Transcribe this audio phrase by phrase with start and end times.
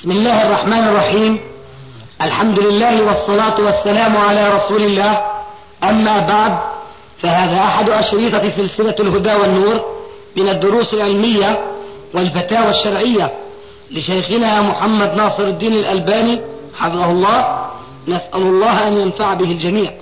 [0.00, 1.40] بسم الله الرحمن الرحيم.
[2.22, 5.18] الحمد لله والصلاة والسلام على رسول الله
[5.82, 6.58] أما بعد
[7.22, 9.80] فهذا أحد أشريطة سلسلة الهدى والنور
[10.36, 11.60] من الدروس العلمية
[12.14, 13.30] والفتاوى الشرعية
[13.90, 16.40] لشيخنا محمد ناصر الدين الألباني
[16.74, 17.70] حفظه الله.
[18.08, 19.92] نسأل الله أن ينفع به الجميع.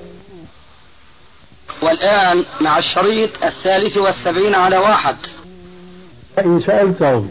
[1.83, 5.17] والآن مع الشريط الثالث والسبعين على واحد.
[6.39, 7.31] إن سألتهم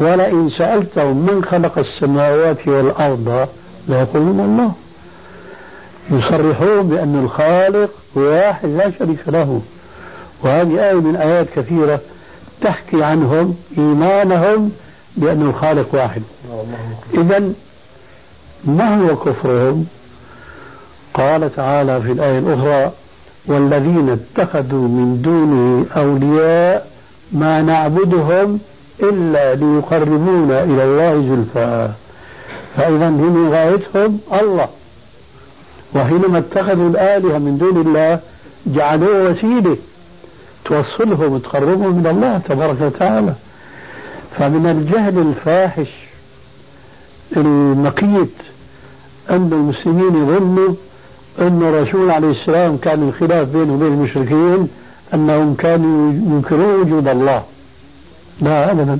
[0.00, 3.48] ولئن سألتهم من خلق السماوات والأرض
[3.88, 4.72] ليقولون الله.
[6.10, 9.60] يصرحون بأن الخالق واحد لا شريك له.
[10.42, 12.00] وهذه آية من آيات كثيرة
[12.60, 14.72] تحكي عنهم إيمانهم
[15.16, 16.22] بأن الخالق واحد.
[17.14, 17.52] إذا
[18.64, 19.86] ما هو كفرهم؟
[21.14, 22.92] قال تعالى في الآية الأخرى
[23.46, 26.90] والذين اتخذوا من دونه أولياء
[27.32, 28.60] ما نعبدهم
[29.00, 31.88] إلا ليقربونا إلى الله زلفى
[32.76, 34.68] فإذا هم غايتهم الله.
[35.94, 38.20] وحينما اتخذوا الآلهة من دون الله
[38.66, 39.76] جعلوه وسيلة
[40.64, 43.32] توصلهم وتقربهم من الله تبارك وتعالى.
[44.38, 45.88] فمن الجهل الفاحش
[47.36, 48.34] المقيت
[49.30, 50.74] أن المسلمين يظنوا
[51.38, 54.68] أن الرسول عليه السلام كان الخلاف بينه وبين المشركين
[55.14, 57.42] أنهم كانوا ينكرون وجود الله.
[58.40, 58.98] لا أبدا.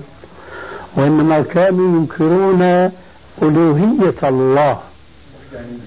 [0.97, 2.91] وإنما كانوا ينكرون
[3.43, 4.79] ألوهية الله.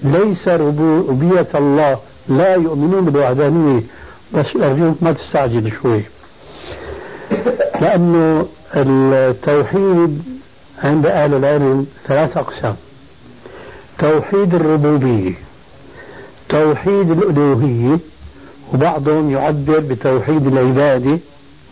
[0.02, 1.98] ليس ربوبية الله.
[2.28, 3.82] لا يؤمنون بالوحدانية
[4.34, 6.02] بس أرجوك ما تستعجل شوي.
[7.80, 10.22] لأنه التوحيد
[10.82, 12.76] عند أهل العلم ثلاث أقسام.
[13.98, 15.32] توحيد الربوبية
[16.48, 17.98] توحيد الألوهية
[18.74, 21.18] وبعضهم يعبر بتوحيد العبادة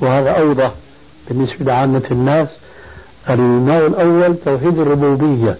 [0.01, 0.73] وهذا أوضح.
[1.29, 2.49] بالنسبة لعامة الناس
[3.31, 5.57] النوع الأول توحيد الربوبية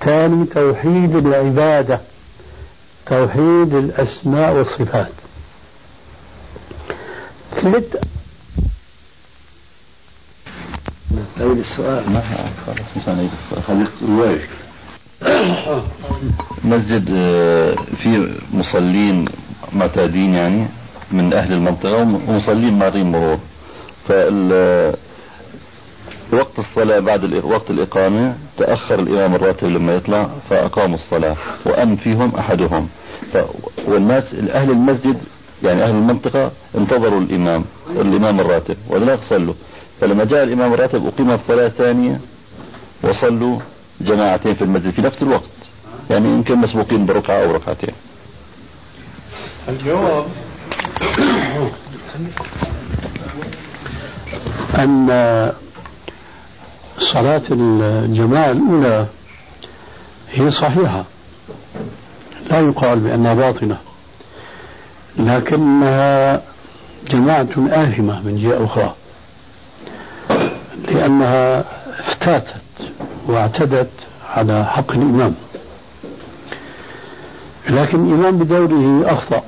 [0.00, 2.00] ثاني توحيد العبادة
[3.06, 5.12] توحيد الأسماء والصفات.
[7.56, 7.84] ثلاث
[11.38, 12.10] نعيد السؤال.
[12.10, 12.22] ما
[12.66, 14.38] خلاص مش هنعيد السؤال.
[16.64, 19.24] مسجد آه، في مصلين
[19.72, 20.66] معتادين يعني
[21.12, 21.96] من أهل المنطقة
[22.28, 23.38] ومصلين مارين مرور.
[24.08, 24.96] فال
[26.32, 31.36] وقت الصلاة بعد وقت الإقامة تأخر الإمام الراتب لما يطلع فأقاموا الصلاة
[31.66, 32.88] وأم فيهم أحدهم.
[33.32, 33.36] ف...
[33.86, 35.18] والناس أهل المسجد
[35.62, 39.54] يعني أهل المنطقة انتظروا الإمام الإمام الراتب ولا صلوا.
[40.00, 42.20] فلما جاء الإمام الراتب أقيم الصلاة الثانية
[43.04, 43.58] وصلوا
[44.00, 45.42] جماعتين في المسجد في نفس الوقت.
[46.10, 47.94] يعني يمكن مسبوقين بركعة أو ركعتين.
[49.68, 50.26] الجواب
[54.78, 55.52] أن
[56.98, 59.06] صلاة الجماعة الأولى
[60.32, 61.04] هي صحيحة.
[62.50, 63.76] لا يقال بأنها باطنة
[65.18, 66.42] لكنها
[67.10, 68.94] جماعة آثمة من جهة أخرى
[70.88, 71.64] لأنها
[72.00, 72.62] افتاتت
[73.26, 73.90] واعتدت
[74.34, 75.34] على حق الإمام.
[77.70, 79.42] لكن الإمام بدوره أخطأ.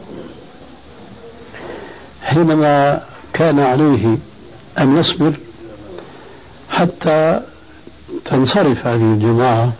[2.22, 3.03] حينما
[3.33, 4.16] كان عليه
[4.78, 5.33] أن يصبر
[6.71, 7.41] حتى
[8.25, 9.72] تنصرف هذه الجماعة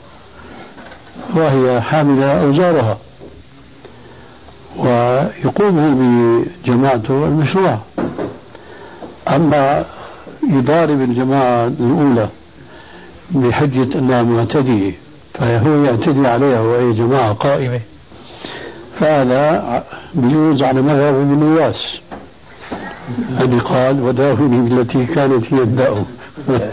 [1.35, 2.99] وهي حاملة أوزارها
[4.77, 5.95] ويقوم
[6.65, 7.79] بجماعته المشروع.
[9.29, 9.85] أما
[10.51, 12.29] يضارب الجماعة الأولى
[13.31, 14.93] بحجة أنها معتدية
[15.35, 17.81] فهو يعتدي عليها وهي جماعة قائمة.
[19.01, 19.85] فهذا
[20.15, 21.99] بيجوز على مذهب ابن نواس
[23.31, 26.05] الذي قال وداوني بالتي كانت هي الداء.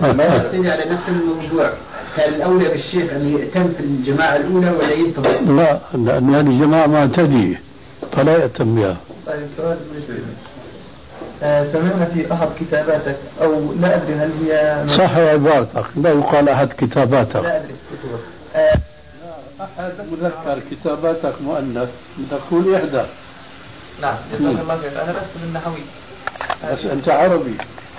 [0.01, 1.69] ما سيدي على نفس الموضوع؟
[2.17, 7.61] كان الأولى بالشيخ أن يأتم في الجماعة الأولى ولا ينتظر؟ لا لأن هذه الجماعة معتدية
[8.11, 8.97] فلا يأتم بها.
[9.27, 9.77] طيب سؤال
[11.43, 15.85] آه سمعنا في أحد كتاباتك أو لا أدري هل هي صح عبارتك.
[15.95, 17.35] لا يقال أحد كتاباتك.
[17.35, 17.75] لا أدري.
[18.55, 18.77] آه
[19.61, 21.89] أحد مذكر كتاباتك مؤنث
[22.31, 23.03] تقول إحدى.
[24.01, 25.03] نعم جزاك الله خير.
[25.03, 26.04] أنا بس بالنحوي بس
[26.91, 27.55] أنت عربي.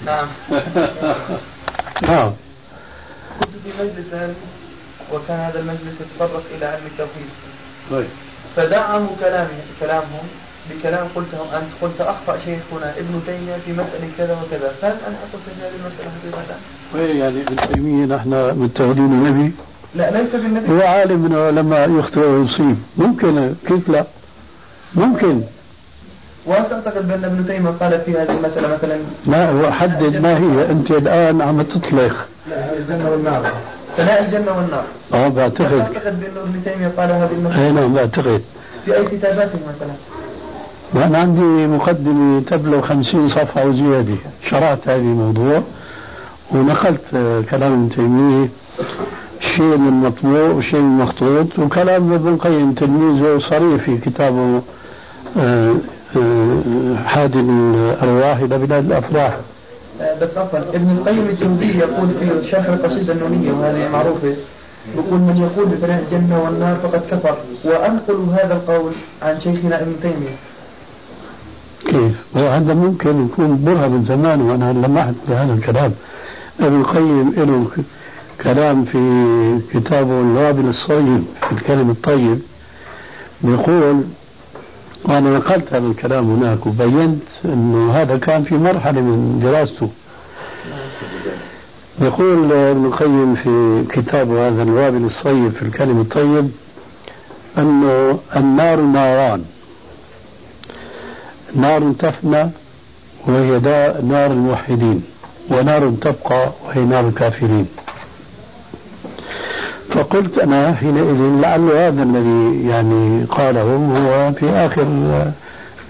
[0.06, 0.28] نعم.
[2.08, 2.32] نعم.
[3.40, 4.34] كنت في مجلس
[5.12, 7.28] وكان هذا المجلس يتطرق إلى علم التوحيد.
[7.90, 8.08] طيب.
[8.56, 10.28] فدعموا كلامي كلامهم
[10.70, 14.72] بكلام قلته أنت قلت أخطأ شيخنا ابن تيمية في مسألة كذا وكذا.
[14.82, 16.58] فهل أنا أقصد هذه المسألة حقيقة؟
[16.94, 19.52] وين يعني ابن تيمية نحن متخذين النبي.
[19.94, 20.72] لا ليس بالنبي.
[20.72, 22.76] هو عالم من علماء يخطئ ويصيب.
[22.96, 24.04] ممكن كيف لا؟
[24.94, 25.42] ممكن.
[26.46, 30.70] وهل تعتقد بأن ابن تيمية قال في هذه المسألة مثلا؟ ما هو حدد ما هي
[30.70, 32.26] أنت الآن عم تطلق.
[32.50, 33.52] لا الجنة والنار.
[33.96, 34.84] ثناء الجنة والنار.
[35.14, 35.72] آه بعتقد.
[35.80, 38.42] أعتقد بأنه ابن تيمية قال هذه المسألة؟ أي نعم بعتقد.
[38.84, 39.92] في أي كتاباته مثلا؟
[40.94, 44.14] وأنا عندي مقدمة تبلغ خمسين صفحة وزيادة.
[44.50, 45.62] شرحت هذه الموضوع
[46.52, 48.48] ونقلت آه، كلام ابن تيمية.
[49.40, 51.58] شيء من مطبوع وشيء من مخطوط.
[51.58, 54.62] وكلام ابن القيم تلميذه صريح في كتابه
[55.38, 55.74] آه،
[57.06, 59.36] حادي الأرواح إلى بلاد الأفراح.
[60.22, 64.36] بس عفوا ابن القيم الجوزي يقول في شرح القصيدة النونية وهذه معروفة
[64.96, 67.36] يقول من يقول بفناء الجنة والنار فقد كفر.
[67.64, 68.92] وأنقل هذا القول
[69.22, 70.36] عن شيخنا ابن تيمية.
[71.86, 75.92] كيف؟ وهذا ممكن يكون برهة من زمان وأنا لمحت بهذا الكلام.
[76.60, 77.66] ابن القيم له
[78.42, 78.98] كلام في
[79.72, 82.38] كتابه الوابل الصيب في الكلم الطيب
[83.42, 84.02] بيقول
[85.04, 89.90] وأنا نقلت هذا الكلام هناك وبينت أنه هذا كان في مرحلة من دراسته.
[92.00, 96.50] يقول ابن القيم في كتابه هذا الوابل الصيب في الكلم الطيب
[97.58, 99.44] أنه النار ناران.
[101.54, 102.50] نار تفنى
[103.26, 103.58] وهي
[104.02, 105.02] نار الموحدين
[105.50, 107.66] ونار تبقى وهي نار الكافرين.
[109.96, 114.86] فقلت أنا حينئذ لعل هذا الذي يعني قاله هو في آخر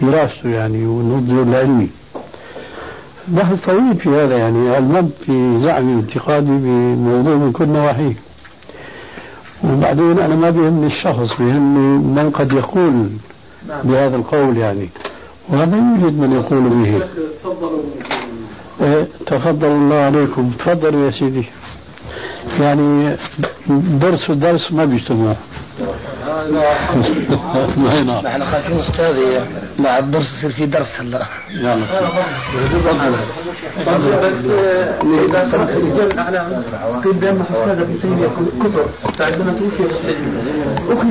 [0.02, 1.88] دراسته يعني ونضجه العلمي
[3.28, 8.14] بحث طويل في هذا يعني علمت في زعمي واعتقادي بموضوع من كل نواحيه.
[9.64, 13.10] وبعدين أنا ما بيهمني الشخص بيهمني من قد يقول
[13.68, 13.80] نعم.
[13.84, 14.88] بهذا القول يعني.
[15.48, 17.04] وهذا يوجد من يقول به.
[18.80, 20.50] إيه، تفضل الله عليكم.
[20.58, 21.44] تفضلوا يا سيدي.
[22.60, 23.16] يعني
[24.00, 25.34] درس ودرس ما بيجتمعوا.
[27.76, 29.40] ما نحن خايفين أستاذي
[29.78, 31.26] مع الدرس يصير في درس هلا.
[31.50, 31.76] يلا.
[34.16, 36.12] بس آه، إذا سمح رجال
[37.04, 38.26] قيل بأن حساد ابن تيمية
[38.64, 38.86] كفر
[39.18, 40.10] فعندما توفي أخذ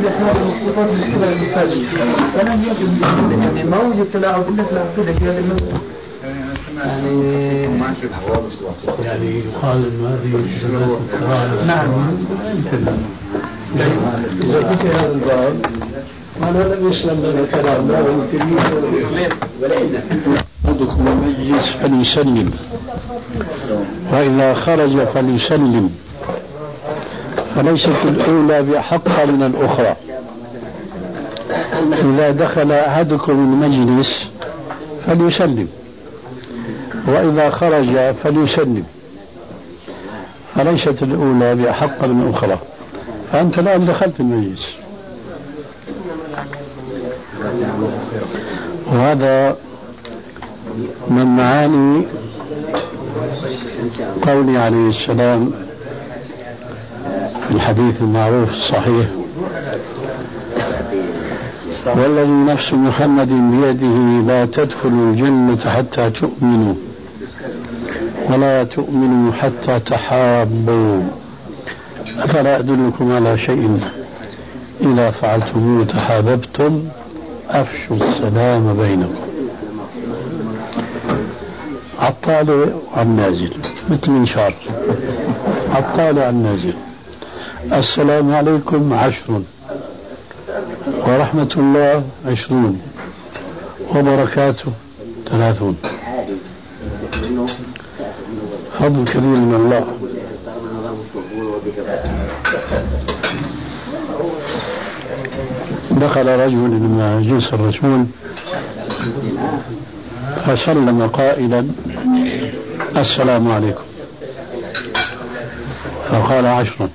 [0.06, 1.86] هذا الكفر من قبل المساجد
[2.34, 3.02] فلم يجد
[3.42, 5.80] يعني ما وجد تلاعب إلا في العقيدة في هذه المسألة
[9.06, 11.90] يعني يقال إنه هذه نعم.
[14.42, 15.66] إذا ذكر هذا الباب
[16.42, 18.58] قال لم يسلم من الكلام لا يمكن
[20.66, 22.52] أحدكم المجلس فليسلم.
[24.14, 25.90] وإذا خرج فليسلم.
[27.56, 29.96] فليست الأولى بأحق من الأخرى.
[31.94, 34.08] إذا دخل أحدكم المجلس
[35.06, 35.68] فليسلم.
[37.08, 38.84] وإذا خرج فليسلم.
[40.56, 42.60] فليست الأولى بأحق من الأخرى
[43.32, 44.66] فأنت الآن دخلت المجلس.
[48.88, 49.58] وهذا
[51.08, 52.06] من معاني
[54.22, 55.52] قوله عليه السلام
[57.48, 59.08] في الحديث المعروف الصحيح.
[61.96, 66.76] والذي نفس محمد بيده لا تدخلوا الجنة حتى تؤمنوا.
[68.30, 71.02] ولا تؤمنوا حتى تحابوا.
[72.18, 73.80] أفلا أدلكم على شيء؟
[74.82, 76.84] إذا فعلتموه تحاببتم
[77.50, 79.26] أفشوا السلام بينكم.
[82.00, 82.68] عالطالع
[82.98, 83.54] والنازل
[83.90, 84.54] مثل منشار
[85.74, 86.74] عالطالع النازل
[87.74, 89.42] السلام عليكم عشر.
[91.08, 92.82] ورحمة الله عشرون.
[93.96, 94.72] وبركاته
[95.30, 95.76] ثلاثون.
[98.80, 99.86] فضل كبير من الله.
[105.92, 108.06] دخل رجل من جنس الرسول
[110.46, 111.68] فسلم قائلا
[112.98, 113.84] السلام عليكم.
[116.10, 116.90] فقال عشرا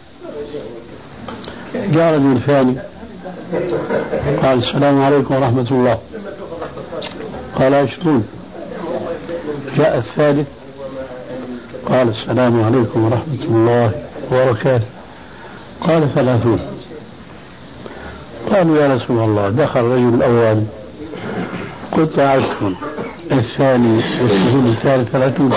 [1.75, 2.77] جاء رجل ثاني
[4.43, 5.99] قال السلام عليكم ورحمة الله.
[7.59, 8.25] قال عشرون.
[9.77, 10.60] جاء الثالث.
[11.87, 13.93] قال السلام عليكم ورحمة الله
[14.33, 14.87] وبركاته.
[15.81, 16.61] قال ثلاثون.
[18.51, 20.63] قالوا يا رسول الله دخل الرجل الأول.
[21.93, 22.73] قلت عشر
[23.33, 25.53] الثاني والشهود الثالث ثلاثون.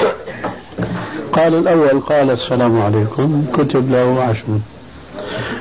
[1.33, 4.47] قال الأول قال السلام عليكم كتب له عشر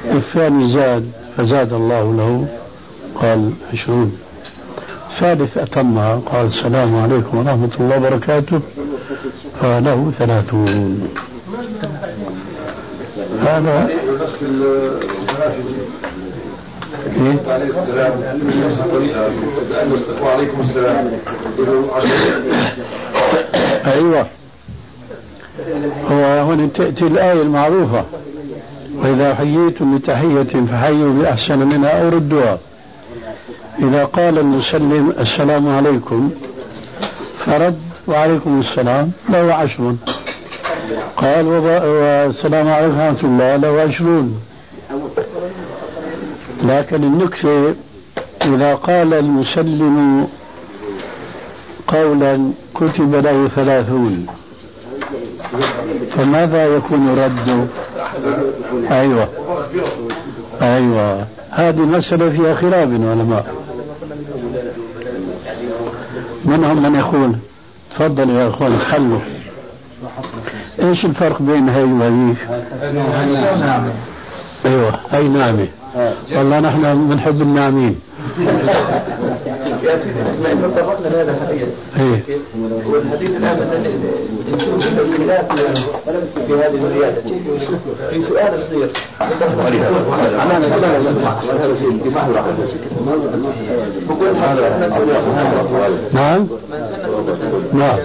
[0.04, 2.46] الثاني زاد فزاد الله له
[3.14, 4.18] قال عشرون.
[5.10, 8.60] الثالث أتمها قال السلام عليكم ورحمة الله وبركاته.
[9.60, 11.08] فله ثلاثون.
[13.40, 13.88] هذا
[14.20, 14.42] نفس؟
[17.48, 18.12] عليه السلام
[18.64, 19.30] نفس الطريقة
[20.22, 21.10] وعليكم السلام
[23.86, 24.26] أيوة.
[26.10, 28.04] هو هنا تأتي الآية المعروفة.
[28.96, 32.58] وإذا حييتم بتحية فحيوا بأحسن منها أو ردوها.
[33.78, 36.30] إذا قال المسلم السلام عليكم
[37.46, 39.12] فرد وعليكم السلام.
[39.28, 39.94] له عشر
[41.16, 43.56] قال والسلام عليكم ورحمة الله.
[43.56, 44.40] له عشرون.
[46.62, 47.74] لكن النكتة
[48.44, 50.28] إذا قال المسلم
[51.88, 54.26] قولا كتب له ثلاثون.
[56.10, 57.66] فماذا يكون رده
[58.90, 59.28] أيوة.
[60.62, 61.26] أيوة.
[61.50, 63.46] هذه مسألة فيها خلاف العلماء
[66.44, 67.32] منهم من يقول
[67.94, 69.20] تفضل يا اخوان تحلوا
[70.82, 72.38] إيش الفرق بين هاي وهذيك؟
[74.64, 75.68] أيوه هاي نعمة.
[76.32, 78.00] والله نحن بنحب الناعمين.
[79.82, 81.68] يا سيدي ما انه اتفقنا بهذا الحديث
[82.86, 83.58] والحديث الان
[84.98, 85.52] الخلاف
[86.46, 87.22] في هذه الزياده
[88.10, 88.90] في سؤال صغير
[96.12, 96.46] نعم.
[97.72, 97.98] نعم.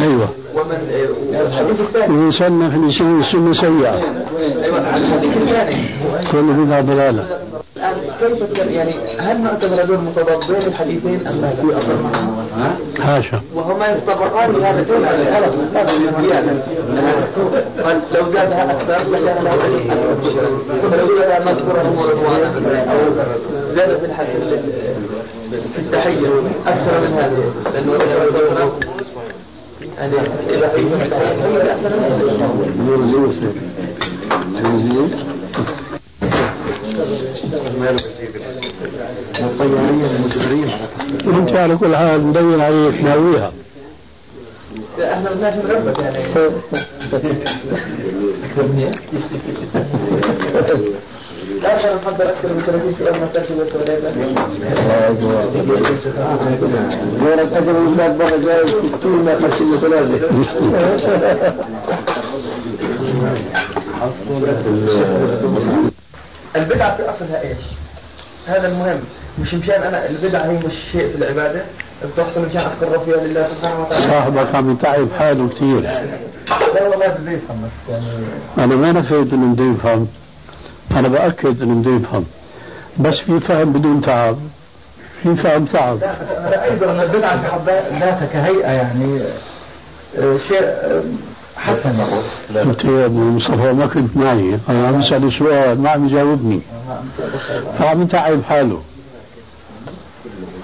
[0.00, 0.28] أيوه.
[2.08, 2.76] ومن سن في
[3.64, 3.98] أيوه.
[4.78, 5.84] الحديث الثاني
[6.32, 7.40] كل بدعة ضلالة.
[7.76, 11.66] الان كيف يعني هل نعتبر هذول متضادين الحديثين ام لا في
[12.02, 12.46] معهم؟
[13.00, 16.52] حاشا وهما يتطابقان بهذا الشيء هذا من الزياده
[17.84, 19.90] قال لو زادها أكثر لكان له دليل
[20.90, 22.98] فلو زاد مذكورا ورضوانا أو
[23.74, 24.26] زاد في الحد
[25.74, 26.28] في التحيه
[26.66, 27.36] أكثر من هذا
[27.74, 28.70] لأنه ذكر
[29.98, 30.16] يعني
[41.26, 43.52] انت على كل حال مبين عليك ناويها
[45.02, 45.28] إحنا
[51.62, 51.76] لا
[52.30, 53.26] أكثر من 30 سؤال ما
[58.18, 59.32] برا جاي ما
[66.56, 67.58] البدعة في أصلها إيش؟
[68.50, 69.00] هذا المهم.
[69.38, 71.62] مش مشان أنا البدعة هي مش شيء في العبادة.
[72.04, 74.06] بتحصل مشان أذكر فيها لله سبحانه وتعالى.
[74.06, 75.80] صاحبك عم يتعب حاله كثير.
[75.80, 78.06] لا والله يفهم بس يعني
[78.58, 80.08] أنا ما نفيت إنه بده يفهم
[80.96, 82.24] أنا بأكد إنه بده يفهم
[82.98, 84.38] بس في فهم بدون تعب.
[85.22, 85.98] في فهم تعب.
[86.00, 87.68] لا في حد
[88.00, 89.20] ذاتها كهيئة يعني.
[90.18, 90.74] آه، شيء
[91.60, 92.00] حسن
[92.54, 94.58] قلت يا ابو مصطفى؟ ما كنت معي.
[94.68, 96.60] أنا عم اسال سؤال ما عم يجاوبني.
[97.78, 98.82] فعم يتعب حاله.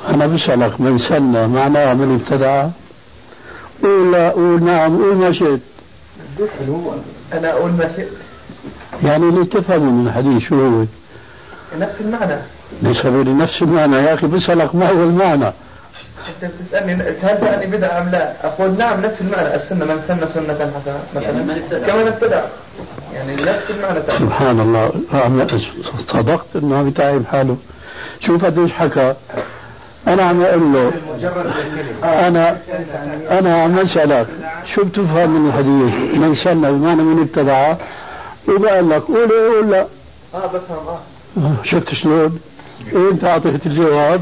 [0.09, 2.67] أنا بسألك من سن معناها من ابتدع؟
[3.83, 5.61] قول لا قول نعم قول ما شئت.
[7.33, 8.09] أنا أقول ما شئت.
[9.05, 10.85] يعني اللي تفهمه من الحديث شو هو؟
[11.79, 12.41] نفس المعنى.
[12.83, 13.97] ليس لي نفس المعنى.
[13.97, 15.53] يا أخي بسألك ما هو المعنى.
[16.43, 19.55] أنت بتسألني هل تعني بدعة أم لا؟ أقول نعم نفس المعنى.
[19.55, 21.87] السنة من سن سنة حسنة مثلا.
[21.87, 22.41] كمان ابتدع
[23.15, 24.01] يعني نفس المعنى.
[24.01, 24.19] تعني.
[24.19, 24.93] سبحان الله.
[25.13, 25.47] عم-
[26.13, 27.57] صدقت إنه عم يتعب حاله.
[28.21, 29.15] شوف قديش حكى.
[30.09, 30.93] أنا عم أقول له
[32.05, 32.57] أنا
[33.39, 34.27] أنا عم أسألك
[34.75, 37.75] شو بتفهم من الحديث؟ من سن بمعنى من ابتدع
[38.49, 39.87] وبقول لك قول قول لا.
[40.35, 40.99] آه بفهم آه.
[41.39, 42.39] آه، شفت شلون؟
[42.95, 44.21] انت اعطيت الجواب.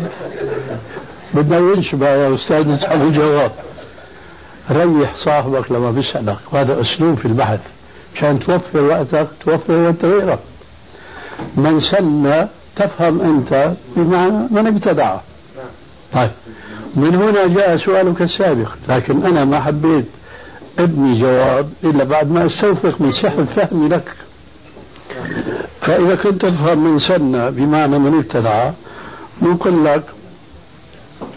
[1.35, 3.53] بدنا ينشبه يا أستاذ نسحب الجواب.
[4.71, 6.37] ريح صاحبك لما بيسألك.
[6.53, 7.61] وهذا أسلوب في البحث.
[8.17, 10.39] عشان توفر وقتك توفر وقت غيرك.
[11.57, 15.17] من سن تفهم أنت بمعنى من ابتدع.
[16.13, 16.31] طيب.
[16.97, 18.73] من هنا جاء سؤالك السابق.
[18.89, 20.07] لكن أنا ما حبيت
[20.79, 24.15] أبني جواب إلا بعد ما استوثق من صحه فهمي لك.
[25.81, 28.71] فإذا كنت تفهم من سنة بمعنى من ابتدع
[29.43, 30.03] نقول لك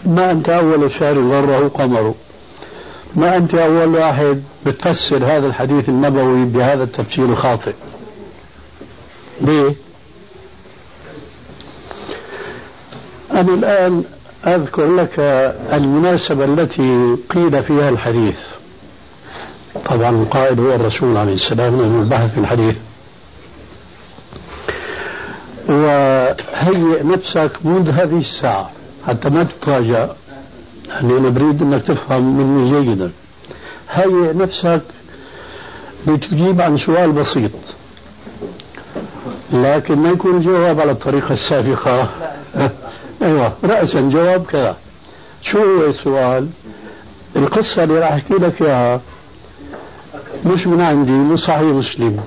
[0.06, 2.14] ما أنت أول شهر غره قمره.
[3.16, 7.74] ما أنت أول واحد بتفسر هذا الحديث النبوي بهذا التفسير الخاطئ.
[9.40, 9.74] ليه؟
[13.32, 14.04] أنا الآن
[14.46, 15.20] أذكر لك
[15.72, 18.36] المناسبة التي قيل فيها الحديث.
[19.84, 22.76] طبعا القائل هو الرسول عليه السلام لأنه البحث في الحديث.
[25.68, 28.70] وهيئ نفسك منذ هذه الساعة.
[29.08, 30.08] حتى ما تتراجع.
[30.88, 33.10] يعني أنا بريد أنك تفهم مني جيدا
[33.90, 34.82] هيئ نفسك
[36.06, 37.50] لتجيب عن سؤال بسيط.
[39.52, 42.08] لكن ما يكون الجواب على الطريقة السابقة.
[43.22, 44.76] أيوة رأسا جواب كذا.
[45.42, 46.48] شو هو السؤال؟
[47.36, 49.00] القصة اللي راح أحكي لك إياها
[50.46, 52.20] مش من عندي من صحيح مسلم.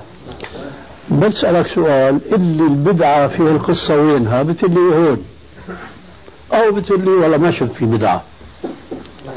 [1.10, 5.24] بسألك سؤال اللي البدعة فيها القصة وينها؟ بتقول لي هون.
[6.52, 8.22] أو بتقول لي والله ما شفت في بدعة.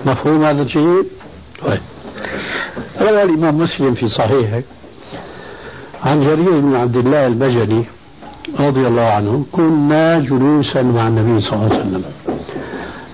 [0.05, 1.03] مفهوم هذا الشيء؟
[1.65, 1.81] طيب.
[3.01, 4.61] روى الإمام مسلم في صحيحه
[6.03, 7.83] عن جرير بن عبد الله البجلي
[8.59, 12.03] رضي الله عنه كنا جلوسا مع النبي صلى الله عليه وسلم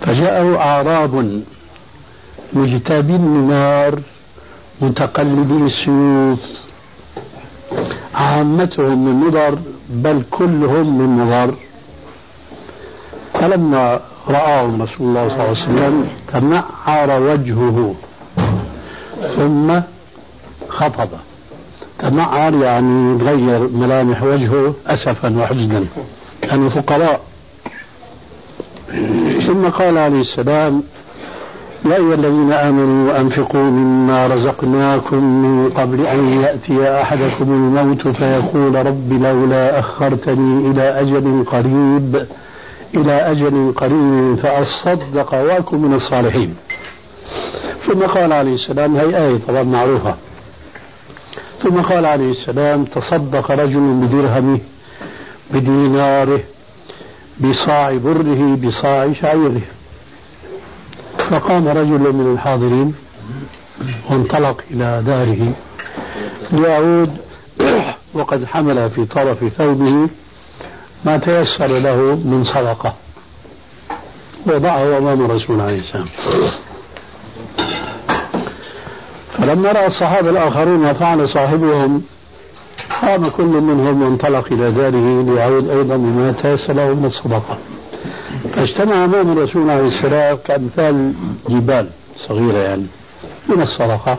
[0.01, 1.41] فجاءه أعراب
[2.53, 3.99] مجتابي النار
[4.81, 6.39] متقلبي السيوف
[8.15, 9.57] عامتهم من مضر
[9.89, 11.55] بل كلهم من مضر
[13.41, 17.95] فلما رآهم رسول الله صلى الله عليه وسلم تمعر وجهه
[19.35, 19.79] ثم
[20.69, 21.09] خفض
[21.99, 25.85] تمعر يعني تغير ملامح وجهه أسفا وحزنا.
[26.41, 27.21] كانوا فقراء.
[29.47, 30.83] ثم قال عليه السلام
[31.85, 39.13] يا أيها الذين آمنوا أنفقوا مما رزقناكم من قبل أن يأتي أحدكم الموت فيقول رب
[39.13, 42.25] لولا أخرتني إلى أجل قريب
[42.95, 46.55] إلى أجل قريب فأصدق وأكن من الصالحين.
[47.87, 50.15] ثم قال عليه السلام هي آية طبعا معروفة.
[51.63, 54.59] ثم قال عليه السلام تصدق رجل بدرهمه
[55.53, 56.39] بديناره
[57.39, 59.61] بصاع بره بصاع شعيره.
[61.17, 62.95] فقام رجل من الحاضرين
[64.09, 65.53] وانطلق إلى داره.
[66.51, 67.17] ليعود
[68.13, 70.09] وقد حمل في طرف ثوبه
[71.05, 72.93] ما تيسر له من صدقة.
[74.45, 76.07] وضعه أمام الرسول عليه السلام.
[79.37, 82.01] فلما رأى الصحابة الآخرون ما فعل صاحبهم
[83.01, 87.57] قام كل منهم وانطلق إلى داره ليعود أيضا بما تيسر له من الصدقة.
[88.53, 91.13] فاجتمع أمام الرسول عليه السلام كأمثال
[91.49, 92.85] جبال صغيرة يعني
[93.49, 94.17] من الصدقة.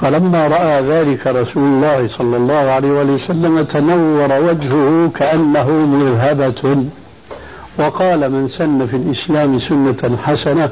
[0.00, 6.84] فلما رأى ذلك رسول الله صلى الله عليه وسلم تنور وجهه كأنه مرهبة
[7.78, 10.70] وقال من سن في الإسلام سنة حسنة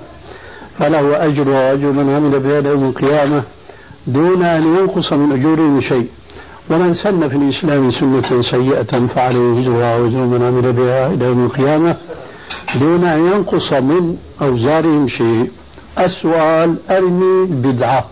[0.79, 3.43] فله أجر وأجر من عمل بها يوم القيامة
[4.07, 6.09] دون أن ينقص من أجورهم شيء.
[6.71, 11.97] ومن سن في الإسلام سنة سيئة فعليه وزرها وزر من عمل بها إلى يوم القيامة
[12.81, 15.51] دون أن ينقص من أوزارهم شيء.
[15.99, 18.05] السؤال أرني البدعة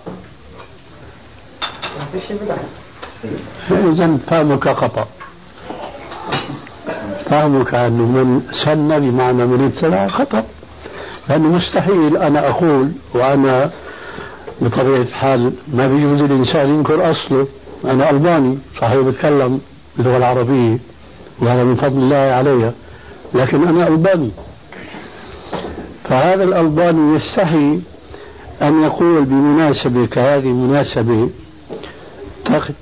[3.70, 5.06] إذا فهمك خطأ.
[7.24, 10.44] فهمك أن من سن بمعنى من ابتدع خطأ.
[11.28, 13.70] لأنه مستحيل أنا أقول وأنا
[14.60, 17.46] بطبيعة الحال ما بيجوز الإنسان ينكر أصله.
[17.84, 19.60] أنا ألباني صحيح بتكلم
[19.96, 20.78] باللغة العربية
[21.40, 22.72] وهذا من فضل الله علي
[23.34, 24.30] لكن أنا ألباني.
[26.04, 27.80] فهذا الألباني يستحي
[28.62, 31.30] أن يقول بمناسبة كهذه المناسبة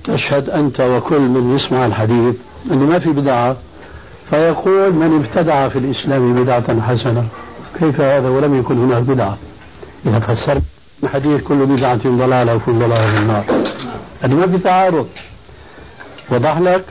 [0.05, 2.35] تشهد أنت وكل من يسمع الحديث
[2.70, 3.57] أنه ما في بدعة.
[4.31, 7.25] فيقول من ابتدع في الإسلام بدعة حسنة.
[7.79, 9.37] كيف هذا ولم يكن هناك بدعة؟
[10.07, 10.62] إذا فسرت
[11.03, 13.44] الحديث كل بدعة ضلالة وكل ضلالة في النار.
[14.23, 15.09] هذا ما في تعارض.
[16.31, 16.85] وضح لك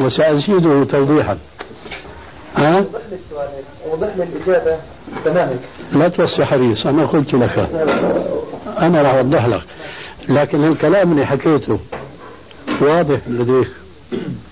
[0.00, 1.38] وسأزيده توضيحا.
[2.56, 2.84] ها؟
[3.92, 4.76] وضح لي الإجابة
[5.24, 5.56] تماما
[5.92, 7.68] لا توسع حديث أنا قلت لك.
[8.78, 9.62] أنا راح أوضح لك.
[10.28, 11.78] لكن الكلام اللي حكيته
[12.80, 13.68] واضح لديك.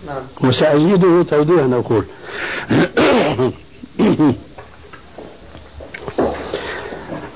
[0.07, 0.23] نعم.
[0.49, 2.05] وسأزيده توضيحا أقول.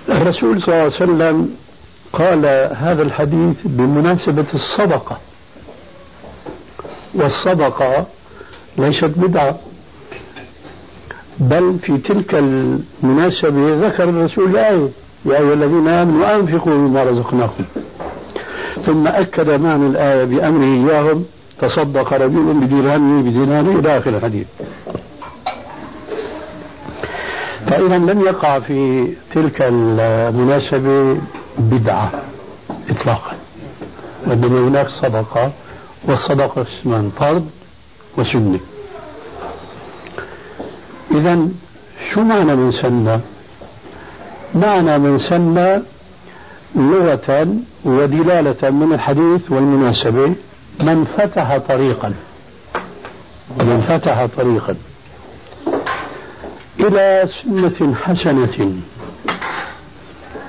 [0.09, 1.55] الرسول صلى الله عليه وسلم
[2.13, 2.47] قال
[2.77, 5.19] هذا الحديث بمناسبة الصدقة.
[7.15, 8.07] والصدقة
[8.79, 9.59] ليست بدعة
[11.39, 14.89] بل في تلك المناسبة ذكر الرسول الآية
[15.25, 17.65] يا أيها الذين آمنوا أنفقوا مما رزقناكم.
[18.87, 21.25] ثم أكد معنى الآية بأمره إياهم
[21.61, 24.47] تصدق رجل بدرهمه بديناره إلى آخر الحديث
[27.67, 31.17] فإذا لم يقع في تلك المناسبة
[31.59, 32.11] بدعة
[32.91, 33.33] إطلاقا
[34.27, 35.53] وإنما هناك صدقة
[36.05, 37.51] والصدقة اسمان فرض
[38.17, 38.61] وسنة
[41.11, 41.49] إذا
[42.15, 43.21] شو معنى من سنة؟
[44.55, 45.83] معنى من سنة
[46.77, 47.49] لغة
[47.85, 50.35] ودلالة من الحديث والمناسبة
[50.81, 52.15] من فتح طريقا.
[53.61, 54.75] من فتح طريقا.
[56.81, 58.73] إلى سنة حسنة.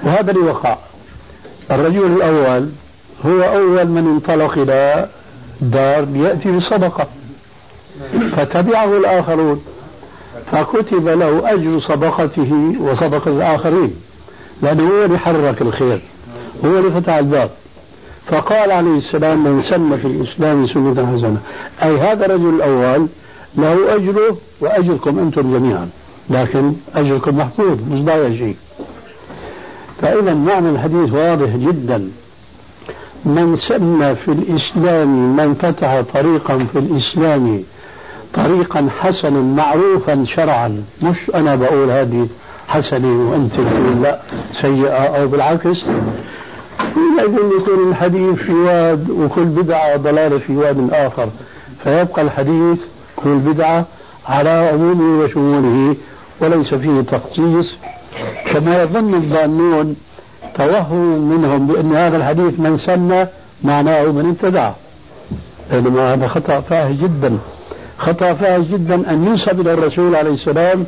[0.04, 0.78] وهذا اللي وقع
[1.72, 2.70] الرجل الأول
[3.26, 5.10] هو أول من انطلق إلى
[5.62, 7.08] دار يأتي بصدقة.
[8.32, 9.64] فتبعه الآخرون.
[10.52, 13.96] فكتب له أجر صدقته وصدقة الآخرين.
[14.62, 16.02] لأنه هو اللي حرك الخير
[16.66, 17.50] هو اللي فتح الباب.
[18.28, 21.38] فقال عليه السلام من سن في الإسلام سنة حسنة
[21.84, 23.08] أي هذا الرجل الأول
[23.58, 25.90] له أجره وأجركم أنتم جميعا
[26.30, 28.56] لكن أجركم محفوظ مش ضايع شيء.
[30.02, 32.10] فإذا معنى الحديث واضح جدا.
[33.26, 37.64] من سن في الإسلام من فتح طريقا في الإسلام
[38.34, 42.28] طريقا حسنا معروفا شرعا مش أنا بقول هذه
[42.70, 44.20] حسنة وأنت تقول لا
[44.54, 45.78] سيئة أو بالعكس.
[47.18, 51.30] لازم يكون الحديث في واد وكل بدعة ضلالة في واد آخر.
[51.84, 52.78] فيبقى الحديث
[53.16, 53.86] كل بدعة
[54.28, 55.96] على عمومه وشموله
[56.42, 57.78] وليس فيه تخصيص.
[58.46, 59.96] كما يظن الظانون
[60.56, 63.28] توهم منهم بأن هذا الحديث من سن
[63.64, 64.72] معناه من ابتدع.
[65.72, 67.38] بينما هذا خطأ فاحش جدا.
[67.98, 70.86] خطأ فاحش جدا أن ينسب إلى الرسول عليه السلام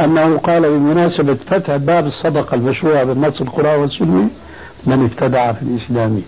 [0.00, 4.28] أنه قال بمناسبة فتح باب الصدقة المشروعة بالنص القرآن والسنة
[4.86, 6.22] من ابتدع في الإسلام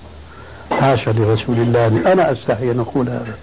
[0.71, 1.87] حاشا لرسول الله.
[2.13, 3.35] أنا أستحي أن أقول هذا.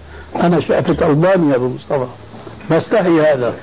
[0.46, 2.06] أنا شأفة ألباني يا أبو مصطفى
[2.70, 3.54] نستحي هذا.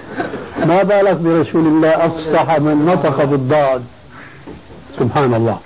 [0.66, 3.84] ما بالك برسول الله أفصح من نطق بالضاد؟
[5.00, 5.60] سبحان الله.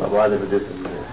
[0.00, 0.62] بديت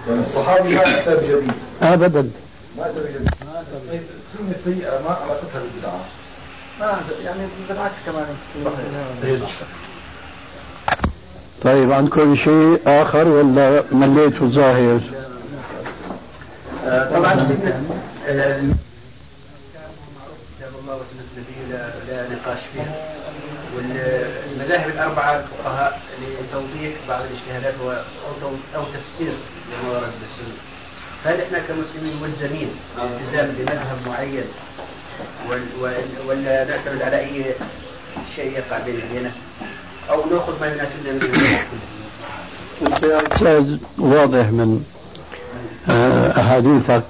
[0.08, 2.30] يعني الصحابي ما اتى بجديد ابدا.
[2.78, 4.02] ما اتى بجديد
[4.34, 6.19] السنة السيئه ما علاقتها بالبدعه ما
[7.24, 8.26] يعني بالعكس كمان
[11.62, 15.00] طيب عندكم شيء آخر ولا مليتوا الظاهر؟
[16.84, 17.34] طبعا
[20.58, 22.94] كتاب الله وسنة النبي لا, لا نقاش فيها
[23.76, 27.74] والمذاهب الأربعة الفقهاء لتوضيح بعض الاجتهادات
[28.76, 29.32] أو تفسير
[29.72, 30.54] لما ورد بالسنة
[31.24, 34.44] هل إحنا كمسلمين ملزمين بالالتزام بمذهب معين
[36.28, 37.44] ولا نعتمد على أي
[38.36, 39.30] شيء يقع بين يدينا
[40.10, 41.60] أو نأخذ ما يناسبنا؟
[43.32, 44.84] أستاذ واضح من
[45.88, 47.02] آه، أحاديثك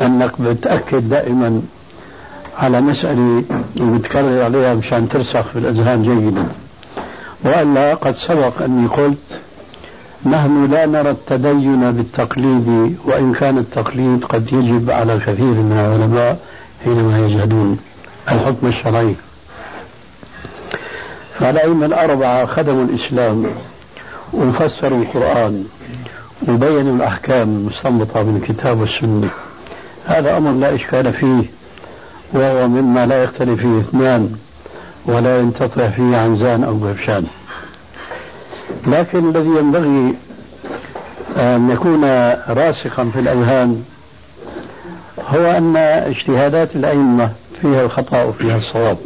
[0.00, 1.62] أنك بتأكد دائما
[2.58, 3.44] على مسألة
[3.80, 6.46] وبتكرر عليها مشان ترسخ في الأذهان جيدا
[7.44, 9.18] وإلا قد سبق أني قلت
[10.26, 16.38] نحن لا نرى التدين بالتقليد وإن كان التقليد قد يجب على كثير من العلماء
[16.84, 17.78] حينما يجهدون
[18.28, 19.14] الحكم الشرعي.
[21.38, 23.46] فالأئمة الأربعة خدموا الإسلام
[24.32, 25.64] وفسروا القرآن
[26.48, 29.30] وبينوا الأحكام المستنبطة من الكتاب والسنة.
[30.06, 31.44] هذا أمر لا إشكال فيه
[32.32, 34.34] وهو مما لا يختلف فيه اثنان
[35.06, 37.26] ولا ينتطع فيه عنزان أو بفشان
[38.86, 40.14] لكن الذي ينبغي
[41.36, 42.04] أن يكون
[42.48, 43.82] راسخا في الأذهان
[45.28, 47.30] هو أن اجتهادات الأئمة
[47.60, 48.98] فيها الخطأ وفيها الصواب.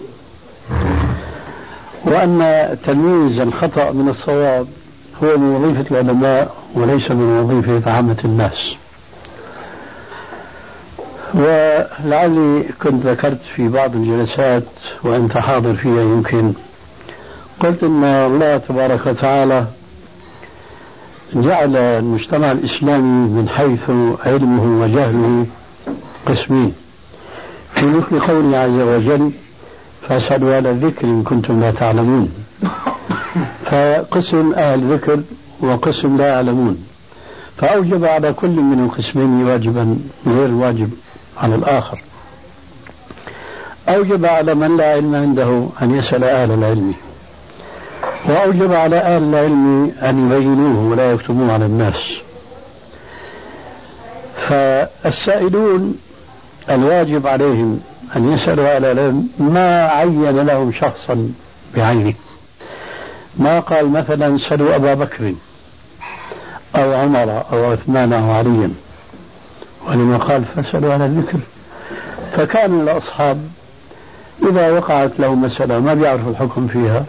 [2.05, 4.67] وأن تمييز الخطأ من الصواب
[5.23, 8.77] هو من وظيفة العلماء وليس من وظيفة عامة الناس.
[11.35, 14.63] ولعلي كنت ذكرت في بعض الجلسات
[15.03, 16.53] وأنت حاضر فيها يمكن
[17.61, 19.67] قلت أن الله تبارك وتعالى
[21.33, 23.91] جعل المجتمع الإسلامي من حيث
[24.27, 25.47] علمه وجهله
[26.27, 26.73] قسمين.
[27.75, 29.31] في مثل قوله عز وجل
[30.09, 32.33] فاسألوا أهل الذكر إن كنتم لا تعلمون.
[33.65, 35.21] فقسم أهل ذكر
[35.61, 36.87] وقسم لا يعلمون.
[37.57, 40.91] فأوجب على كل من القسمين واجبا غير الواجب
[41.37, 42.01] على الآخر.
[43.89, 46.95] أوجب على من لا علم عنده أن يسأل أهل العلم.
[48.29, 52.19] وأوجب على أهل العلم أن يبينوه ولا يكتموه على الناس.
[54.37, 55.99] فالسائلون
[56.71, 57.81] الواجب عليهم
[58.17, 61.33] أن يسألوا أهل العلم ما عين لهم شخصا
[61.77, 62.15] بعينه.
[63.37, 65.35] ما قال مثلا سلوا أبا بكر
[66.77, 68.71] أو عمر أو عثمان أو عليا
[69.89, 71.39] ولما قال فاسألوا أهل الذكر.
[72.33, 73.49] فكان الأصحاب
[74.51, 77.05] إذا وقعت لهم مسألة ما بيعرفوا الحكم فيها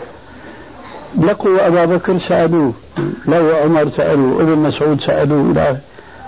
[1.19, 2.73] لقوا أبا بكر سألوه
[3.25, 5.77] لو عمر سألوه ابن مسعود سألوه إلى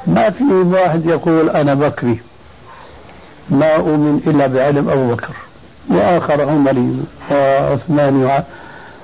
[0.08, 2.20] ما في واحد يقول أنا بكري.
[3.52, 5.34] ما أؤمن إلا بعلم أبو بكر
[5.90, 8.44] وآخر عمري وعثمان وع...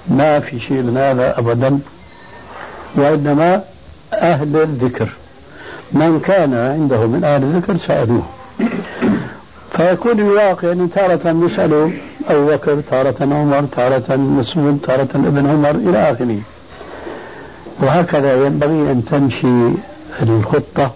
[0.07, 1.79] ما في شيء من هذا أبدا.
[2.95, 3.61] وإنما
[4.13, 5.09] أهل الذكر.
[5.91, 8.23] من كان عنده من أهل الذكر سألوه.
[9.71, 11.91] فيكون الواقع أن تارة يسأل
[12.29, 16.39] أبو بكر تارة عمر تارة مسعود تارة ابن عمر إلى آخره.
[17.81, 19.47] وهكذا ينبغي أن تمشي
[20.21, 20.91] الخطة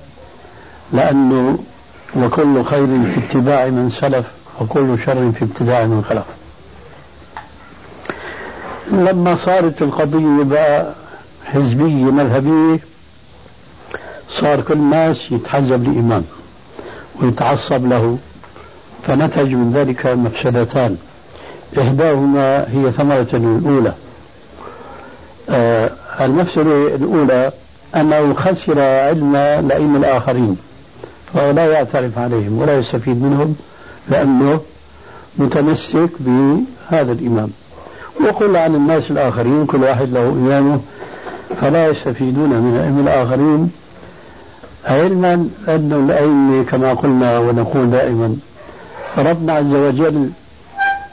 [0.94, 1.60] لأنه
[2.16, 4.26] وكل خير في اتباع من سلف
[4.62, 6.26] وكل شر في ابتداع من خلف.
[8.92, 10.94] لما صارت القضية بقى
[11.46, 12.80] حزبية مذهبية
[14.30, 16.24] صار كل الناس يتحزب لإمام
[17.22, 18.18] ويتعصب له
[19.08, 20.98] فنتج من ذلك مفسدتان.
[21.80, 23.94] إحداهما هي ثمرة الأولى.
[25.50, 25.92] آه
[26.22, 27.52] المفسدة الأولى
[27.96, 30.58] أنه خسر علم الأئمة الآخرين.
[31.34, 33.56] فهو لا يعترف عليهم ولا يستفيد منهم
[34.10, 34.60] لأنه
[35.38, 37.50] متمسك بهذا الإمام.
[38.26, 40.80] وقل عن الناس الآخرين كل واحد له إمامه
[41.62, 43.72] فلا يستفيدون من الأئمة الآخرين
[44.86, 45.34] علما
[45.68, 48.36] أن الأئمة كما قلنا ونقول دائما.
[49.18, 50.30] ربنا عز وجل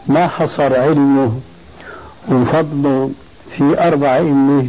[0.07, 1.33] ما حصر علمه
[2.29, 3.11] وفضله
[3.51, 4.69] في أربع أئمة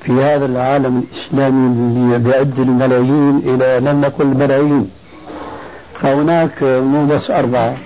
[0.00, 4.90] في هذا العالم الإسلامي اللي بيعد الملايين إلى لم نقل ملايين.
[5.94, 7.76] فهناك مو بس أربعة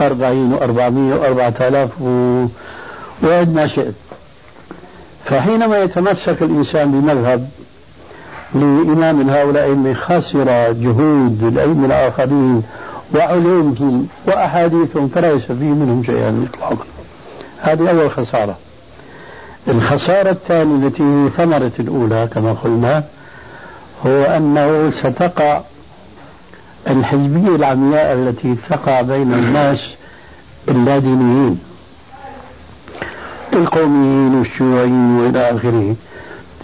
[0.00, 2.44] أربعين وأربعمية وأربعة آلاف و...
[3.22, 3.94] وعد ما شئت.
[5.24, 7.48] فحينما يتمسك الإنسان بمذهب
[8.54, 12.62] لإمام من هؤلاء من خسر جهود الأئمة الآخرين
[13.14, 16.84] وعلومهم وأحاديثهم فلا يستفيد منهم شيئا إطلاقا.
[17.60, 18.56] هذه أول خسارة.
[19.68, 23.04] الخسارة الثانية التي هي ثمرة الأولى كما قلنا
[24.06, 25.60] هو أنه ستقع
[26.88, 29.94] الحزبية العمياء التي تقع بين الناس
[30.68, 31.58] اللادينيين
[33.52, 35.94] القوميين والشيوعيين وإلى آخره.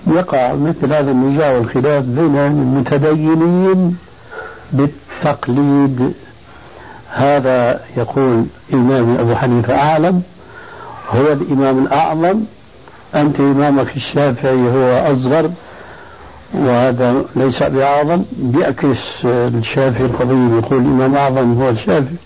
[0.06, 3.96] يقع مثل هذا النزاع والخلاف بين المتدينين
[4.72, 6.12] بالتقليد.
[7.10, 10.22] هذا يقول إمام أبو حنيفة أعلم
[11.10, 12.40] هو الإمام الأعظم
[13.14, 15.50] أنت إمامك الشافعي هو أصغر
[16.54, 18.22] وهذا ليس بأعظم.
[18.32, 22.16] بيعكس الشافعي القديم يقول الإمام أعظم هو الشافعي.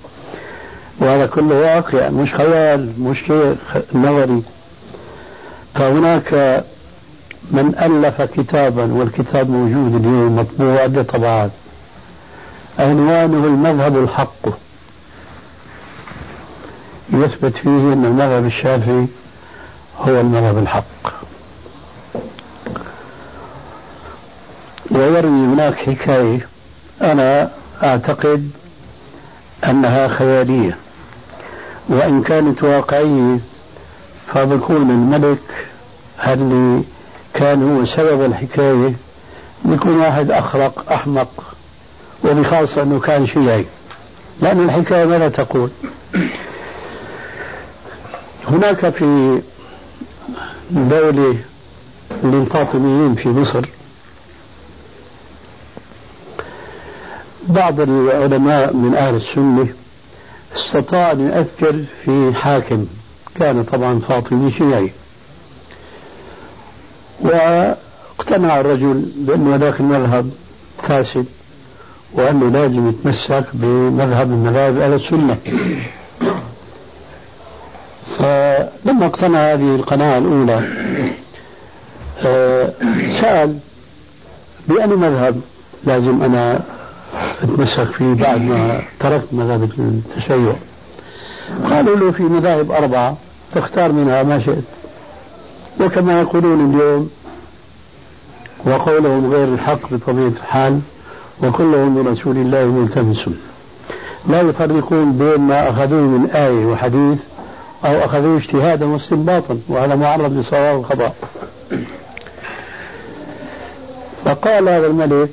[1.01, 3.57] وهذا كله واقع مش خيال مش شيء
[3.95, 4.43] نظري.
[5.75, 6.65] فهناك
[7.51, 11.51] من ألف كتابا والكتاب موجود اليوم مطبوع عدة طبعات.
[12.79, 14.49] عنوانه المذهب الحق.
[17.13, 19.07] يثبت فيه أن المذهب الشافعي
[19.99, 20.85] هو المذهب الحق.
[24.91, 26.49] ويروي هناك حكاية.
[27.03, 27.51] أنا
[27.85, 28.51] أعتقد
[29.65, 30.77] أنها خيالية.
[31.89, 33.39] وإن كانت واقعية
[34.27, 35.69] فبكون الملك
[36.27, 36.83] اللي
[37.35, 38.93] كان هو سبب الحكاية.
[39.65, 41.55] بيكون واحد أخرق أحمق
[42.25, 43.65] وبخاصة أنه كان شيعي.
[44.41, 45.71] لأن الحكاية ماذا تقول؟
[48.49, 49.41] هناك في
[50.71, 51.37] دولة
[52.25, 53.69] للفاطميين في مصر.
[57.49, 59.69] بعض العلماء من أهل السنة
[60.57, 62.87] استطاع أن يؤثر في حاكم
[63.35, 64.91] كان طبعا فاطمي شيعي.
[67.21, 70.31] واقتنع الرجل بأن ذاك المذهب
[70.83, 71.27] فاسد
[72.13, 75.39] وأنه لازم يتمسك بمذهب من مذاهب أهل السنة.
[78.85, 80.69] فلما اقتنع هذه القناعة الأولى
[82.25, 82.73] آه،
[83.21, 83.59] سأل
[84.69, 85.41] بأي مذهب
[85.85, 86.61] لازم أنا
[87.43, 90.55] أتمسك فيه بعد ما تركت مذهب التشيع؟
[91.71, 93.17] قالوا له في مذاهب أربعة
[93.53, 94.65] تختار منها ما شئت.
[95.81, 97.11] وكما يقولون اليوم
[98.65, 100.81] وقولهم غير الحق بطبيعة الحال
[101.43, 103.29] وكلهم برسول الله ملتمس.
[104.29, 107.19] لا يفرقون بين ما أخذوه من آية وحديث
[107.87, 111.13] أو أخذوه اجتهادا واستنباطا وهذا معرض لصواب الخطأ
[114.25, 115.31] فقال هذا الملك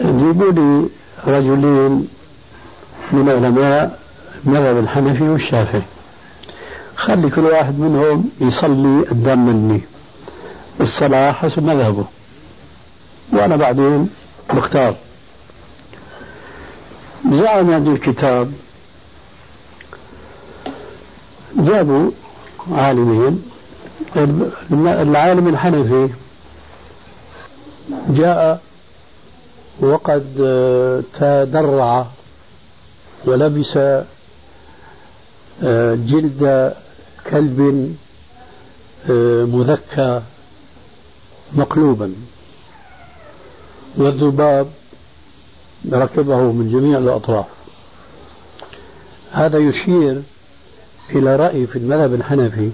[0.00, 0.88] جيبوا لي
[1.26, 2.08] رجلين
[3.12, 3.98] من علماء
[4.46, 5.82] المذهب الحنفي والشافعي.
[6.96, 9.80] خلي كل واحد منهم يصلي قدام مني.
[10.80, 12.04] الصلاة حسب مذهبه.
[13.32, 14.08] وأنا بعدين
[14.54, 14.94] بختار
[17.32, 18.52] زعم هذا الكتاب
[21.56, 22.10] جابوا
[22.72, 23.42] عالمين
[24.72, 26.08] العالم الحنفي
[28.08, 28.62] جاء
[29.80, 30.24] وقد
[31.18, 32.06] تدرع
[33.24, 33.76] ولبس
[35.62, 36.74] آه، جلد
[37.30, 37.94] كلب
[39.10, 40.22] آه، مذكى
[41.52, 42.14] مقلوبا.
[43.96, 44.66] والذباب
[45.92, 47.46] ركبه من جميع الأطراف.
[49.32, 50.22] هذا يشير
[51.10, 52.70] إلى رأي في المذهب الحنفي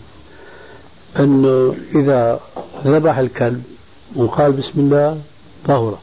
[1.19, 2.40] أنه إذا
[2.85, 3.62] ذبح الكلب
[4.16, 5.21] وقال بسم الله
[5.66, 5.99] طهر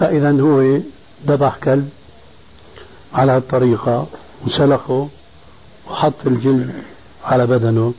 [0.00, 0.78] فإذا هو
[1.26, 1.90] ذبح كلب
[3.14, 4.06] على الطريقة
[4.46, 5.08] وسلخه
[5.90, 6.72] وحط الجلد
[7.24, 7.94] على بدنه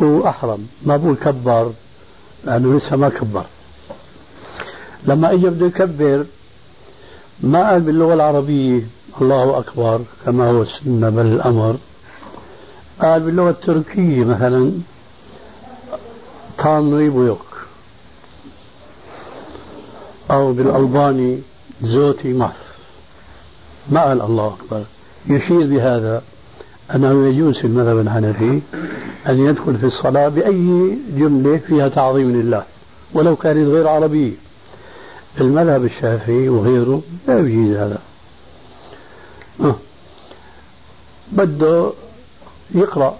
[0.00, 0.68] وأحرم.
[0.82, 1.72] ما بقول كبر
[2.44, 3.44] لأنه لسه ما كبر.
[5.06, 6.24] لما اجى بده يكبر
[7.40, 8.82] ما قال باللغة العربية
[9.20, 11.76] الله أكبر كما هو السنة بل الأمر.
[13.00, 14.72] قال باللغة التركية مثلا
[16.58, 17.46] تانوي بويوك
[20.30, 21.38] أو بالألباني
[21.82, 22.50] زوتي ماث.
[23.90, 24.84] ما قال الله أكبر.
[25.26, 26.22] يشير بهذا
[26.94, 28.60] أنه يجوز في المذهب الحنفي
[29.26, 32.62] أن يدخل في الصلاة بأي جملة فيها تعظيم لله
[33.12, 34.32] ولو كانت غير عربية
[35.40, 37.98] المذهب الشافعي وغيره لا يجيز هذا.
[41.32, 41.92] بده
[42.74, 43.16] يقرأ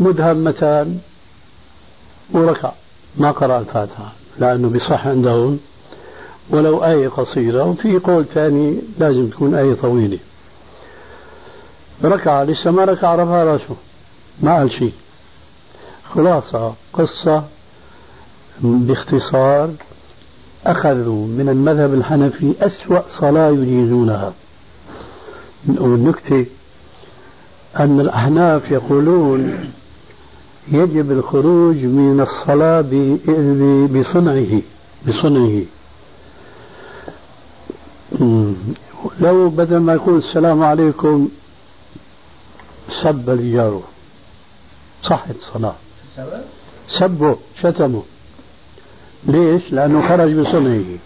[0.00, 0.98] مدهمتان
[2.32, 2.72] وركع.
[3.16, 5.58] ما قرأ الفاتحة لأنه بصح عندهم
[6.50, 10.18] ولو آية قصيرة وفي قول ثاني لازم تكون آية طويلة.
[12.04, 13.76] ركع لسه ما ركع رفع رأسه.
[14.40, 14.92] ما قال شيء.
[16.14, 17.44] خلاصة قصة
[18.60, 19.70] باختصار
[20.66, 24.32] أخذوا من المذهب الحنفي أسوأ صلاة يجيزونها
[25.68, 26.46] والنكتة
[27.78, 29.70] أن الأحناف يقولون
[30.72, 32.80] يجب الخروج من الصلاة
[33.86, 34.62] بصنعه
[35.08, 35.62] بصنعه.
[39.20, 41.28] لو بدل ما يقول السلام عليكم
[42.88, 43.82] سب الجار.
[45.02, 45.74] صحت الصلاة.
[46.88, 48.02] سبه شتمه.
[49.26, 50.98] ليش؟ لأنه خرج بصنعه.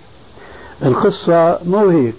[0.82, 2.14] القصة مو هيك.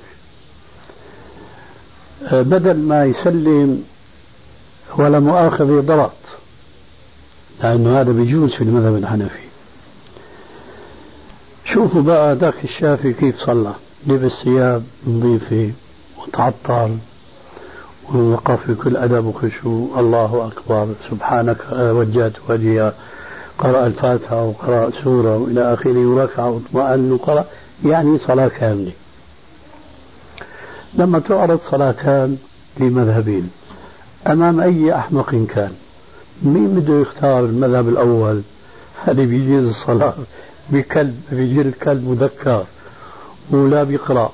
[2.32, 3.84] بدل ما يسلم
[4.98, 6.12] ولا مؤاخذة ضغط
[7.64, 9.42] لأنه هذا بيجوز في المذهب الحنفي.
[11.66, 13.74] شوفوا بقى ذاك الشافعي كيف صلى.
[14.08, 15.72] لبس ثياب نظيفة
[16.18, 16.90] وتعطر
[18.14, 20.00] ووقف في كل أدب وخشوع.
[20.00, 20.88] الله أكبر.
[21.10, 22.94] سبحانك وجهت وجهي.
[23.58, 27.46] قرأ الفاتحة وقرأ سورة وإلى آخره وركع واطمأن وقرأ.
[27.86, 28.92] يعني صلاة كاملة.
[30.94, 32.38] لما تعرض صلاتان
[32.80, 33.50] لمذهبين.
[34.28, 35.72] أمام أي أحمق كان.
[36.44, 38.42] مين بده يختار المذهب الأول؟
[39.04, 40.14] هذا بيجيز الصلاة.
[40.70, 42.64] بكلب بيجي كلب مذكر.
[43.52, 44.32] ولا بيقرأ.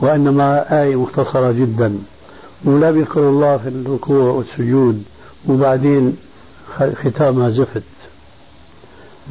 [0.00, 1.98] وإنما آية مختصرة جدا.
[2.64, 5.04] ولا بيذكر الله في الركوع والسجود.
[5.48, 6.16] وبعدين
[6.94, 7.82] ختامها زفت.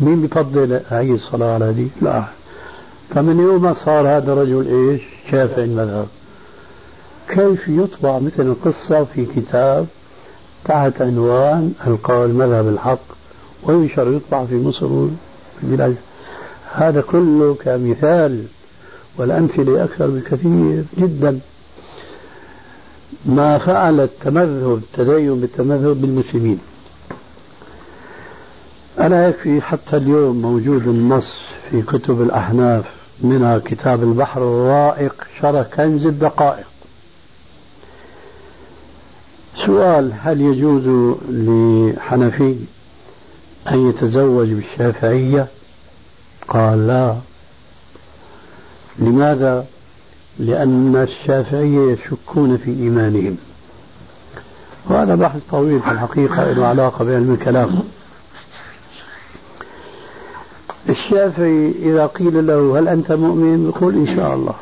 [0.01, 2.23] مين بيفضل هي الصلاة على هذه؟ لا.
[3.15, 6.07] فمن يوم ما صار هذا الرجل إيش؟ شافعي المذهب.
[7.29, 9.87] كيف يطبع مثل القصة في كتاب
[10.65, 12.99] تحت عنوان القول مذهب الحق
[13.63, 15.13] وينشر يطبع في مصر وفي
[15.63, 15.95] البلاد.
[16.73, 18.43] هذا كله كمثال
[19.17, 21.39] والأمثلة أكثر بكثير جدا.
[23.25, 26.59] ما فعل التمذهب التدين بالتمذهب بالمسلمين.
[28.99, 32.85] أنا يكفي حتى اليوم موجود النص في كتب الأحناف
[33.21, 36.65] منها كتاب البحر الرائق شرح كنز الدقائق
[39.65, 42.55] سؤال هل يجوز لحنفي
[43.71, 45.47] أن يتزوج بالشافعية؟
[46.47, 47.15] قال لا.
[48.99, 49.65] لماذا؟
[50.39, 53.37] لأن الشافعية يشكون في إيمانهم.
[54.89, 57.79] وهذا بحث طويل في الحقيقة له علاقة بعلم الكلام
[60.89, 64.53] الشافعي إذا قيل له هل أنت مؤمن؟ يقول إن شاء الله.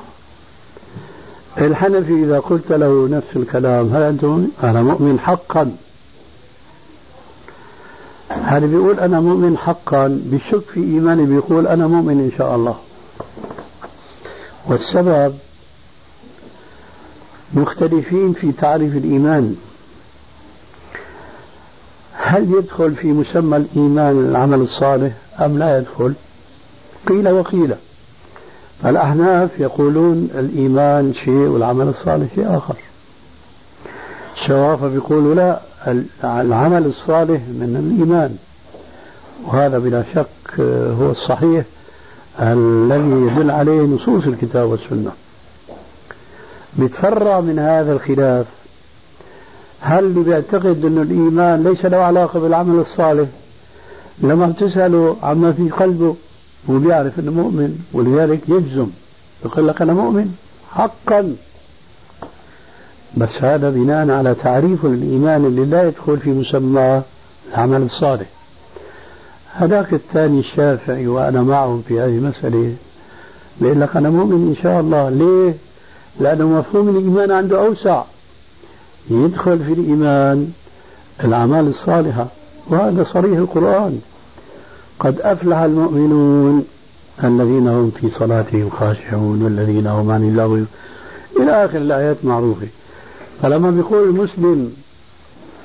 [1.58, 5.76] الحنفي إذا قلت له نفس الكلام هل أنت مؤمن؟ أنا مؤمن حقا؟
[8.30, 12.76] هل بيقول أنا مؤمن حقا؟ بشك في إيماني بيقول أنا مؤمن إن شاء الله.
[14.68, 15.36] والسبب
[17.54, 19.56] مختلفين في تعريف الإيمان.
[22.14, 26.14] هل يدخل في مسمى الإيمان العمل الصالح أم لا يدخل؟
[27.08, 27.76] قيل وقيل.
[28.86, 32.76] فالأحناف يقولون الإيمان شيء والعمل الصالح شيء آخر.
[34.42, 35.60] الشوافة بيقولوا لا
[36.24, 38.38] العمل الصالح من الإيمان.
[39.46, 40.60] وهذا بلا شك
[41.00, 41.66] هو الصحيح
[42.40, 45.12] الذي يدل عليه نصوص الكتاب والسنة.
[46.74, 48.46] بيتفرع من هذا الخلاف.
[49.80, 53.28] هل اللي بيعتقد أن الإيمان ليس له علاقة بالعمل الصالح؟
[54.20, 56.16] لما بتسأله عما في قلبه
[56.70, 58.88] هو بيعرف أنه مؤمن ولذلك يجزم
[59.46, 60.36] يقول لك أنا مؤمن
[60.72, 61.36] حقا.
[63.18, 67.02] بس هذا بناء على تعريف الإيمان اللي لا يدخل في مسمى
[67.50, 68.28] العمل الصالح.
[69.52, 72.76] هذاك الثاني الشافعي وأنا معهم في هذه المسألة
[73.62, 75.10] بيقول لك أنا مؤمن إن شاء الله.
[75.10, 75.54] ليه؟
[76.20, 78.04] لأنه مفهوم الإيمان عنده أوسع.
[79.10, 80.52] يدخل في الإيمان
[81.24, 82.28] الأعمال الصالحة
[82.68, 84.02] وهذا صريح القرآن.
[85.00, 86.66] قد أفلح المؤمنون
[87.24, 90.56] الذين هم في صلاتهم خاشعون والذين هم عن اللغو
[91.40, 92.68] إلى آخر الآيات معروفة.
[93.42, 94.74] فلما بيقول المسلم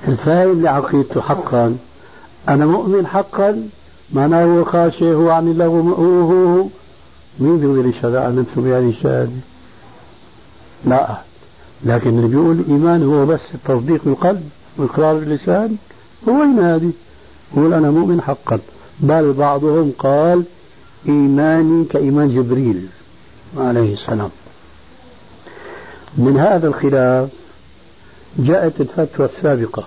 [0.08, 1.76] الفاهم لعقيدته حقا
[2.48, 3.68] أنا مؤمن حقا؟
[4.12, 6.66] معناه هو خاشع هو عن اللغو هو هو
[7.40, 9.30] مين بيقدر يشهد عن نفسه بهذه الشهادة؟
[10.84, 11.16] لا.
[11.84, 15.76] لكن اللي بيقول الإيمان هو بس التصديق بالقلب وإقرار باللسان
[16.28, 16.90] هو ينادي
[17.56, 18.58] يقول أنا مؤمن حقا.
[19.02, 20.42] بل بعضهم قال
[21.08, 22.86] إيماني كإيمان جبريل
[23.56, 24.30] عليه السلام.
[26.18, 27.28] من هذا الخلاف
[28.38, 29.84] جاءت الفتوى السابقة.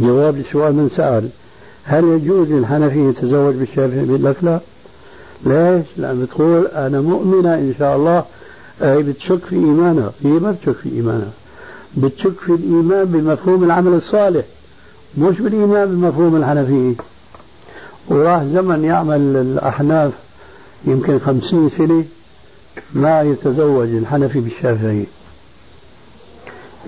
[0.00, 1.28] جواب لسؤال من سأل
[1.84, 4.60] هل يجوز للحنفي يتزوج بالشافعي؟ بيقول لك لا.
[5.46, 8.24] ليش؟ لأن بتقول أنا مؤمنة إن شاء الله.
[8.82, 10.12] هي بتشك في إيمانها.
[10.24, 11.30] هي ما بتشك في إيمانها.
[11.96, 14.44] بتشك في الإيمان بمفهوم العمل الصالح
[15.18, 16.94] مش بالإيمان بمفهوم الحنفية
[18.08, 20.12] وراح زمن يعمل الأحناف
[20.84, 22.04] يمكن خمسين سنة
[22.92, 25.06] ما يتزوج الحنفي بالشافعي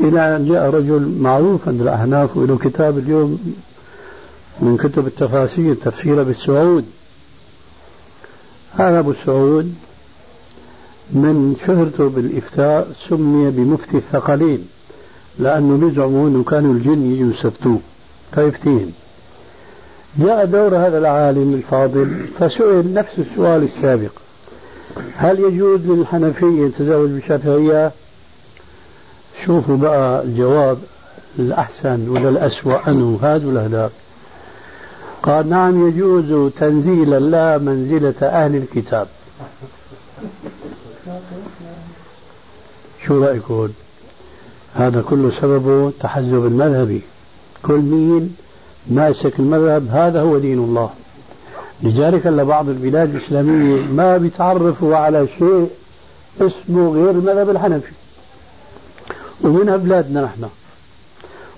[0.01, 3.57] إلى أن جاء رجل معروف عند الأحناف وله كتاب اليوم
[4.61, 6.85] من كتب التفاسير تفسير بالسعود
[8.73, 9.75] هذا أبو السعود
[11.11, 14.69] من شهرته بالإفتاء سمي بمفتي الثقلين
[15.39, 17.81] لأنه بيزعموا أنه كانوا الجن يجوا يستفتوه.
[18.35, 18.93] فيفتيهم
[20.19, 24.11] جاء دور هذا العالم الفاضل فسئل نفس السؤال السابق.
[25.17, 27.93] هل يجوز للحنفية يتزوج بالشافعية
[29.47, 30.79] شوفوا بقى الجواب
[31.39, 33.91] الأحسن ولا الأسوأ أنه هذا ولا هذاك
[35.23, 39.07] قال نعم يجوز تنزيلا لا منزلة أهل الكتاب.
[43.07, 43.69] شو رأيكم؟
[44.75, 47.03] هذا كله سببه تحزب المذهبي.
[47.62, 48.37] كل مين؟
[48.87, 50.91] ماسك المذهب هذا هو دين الله.
[51.82, 55.70] لذلك بعض البلاد الإسلامية ما بيتعرفوا على شيء
[56.41, 57.93] اسمه غير المذهب الحنفي.
[59.43, 60.49] ومنها بلادنا نحن.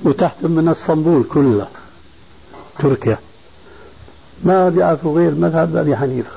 [0.05, 1.69] وتحت من إسطنبول كلها
[2.79, 3.19] تركيا.
[4.45, 6.31] ما بيعرفوا غير مذهب أبي حنيفة.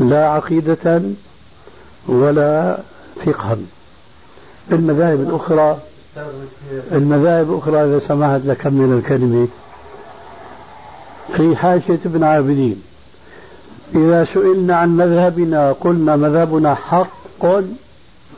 [0.00, 1.02] لا عقيدة
[2.08, 2.78] ولا
[3.26, 3.56] فقها
[4.72, 5.78] المذاهب الأخرى
[6.92, 9.48] المذاهب الأخرى إذا سمحت لكمل الكلمة
[11.36, 12.82] في حاشية ابن عابدين.
[13.94, 17.46] إذا سئلنا عن مذهبنا قلنا مذهبنا حق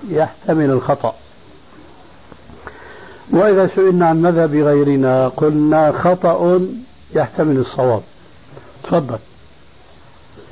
[0.08, 1.14] يحتمل الخطأ.
[3.30, 6.60] وإذا سئلنا عن مذهب غيرنا قلنا خطأ
[7.14, 8.02] يحتمل الصواب.
[8.84, 9.18] تفضل.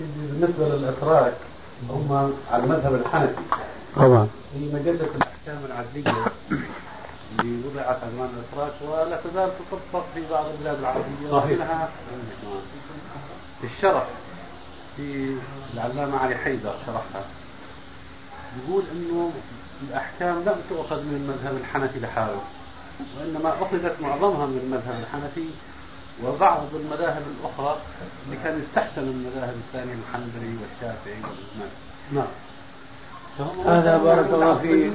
[0.01, 1.35] بالنسبة للأتراك
[1.91, 3.35] هم على المذهب الحنفي.
[3.97, 4.29] طبعا.
[4.53, 6.25] في مجلة الأحكام العدلية
[7.39, 11.89] وضعت عنوان الإتراك ولا تزال تطبق في بعض البلاد العربية ومنها
[13.65, 14.07] الشرح
[14.97, 15.37] في
[15.75, 17.25] العلامة علي حيدر شرحها.
[18.59, 19.33] يقول إنه
[19.89, 22.41] الأحكام لم تؤخذ من المذهب الحنفي لحاله
[23.19, 25.49] وإنما أخذت معظمها من المذهب الحنفي
[26.25, 27.77] وبعض المذاهب الأخرى
[28.27, 31.75] اللي كان يستحسن المذاهب الثانية الحنبلي والشافعي والمالكي
[32.13, 32.27] نعم.
[33.67, 34.93] هذا بارك الله فيك.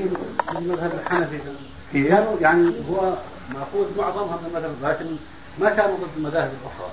[0.57, 1.39] المذهب الحنفي.
[2.41, 3.13] يعني هو
[3.53, 5.05] مأخوذ معظمها من المذهب لكن
[5.59, 6.91] ما كانوا ضد المذاهب الأخرى.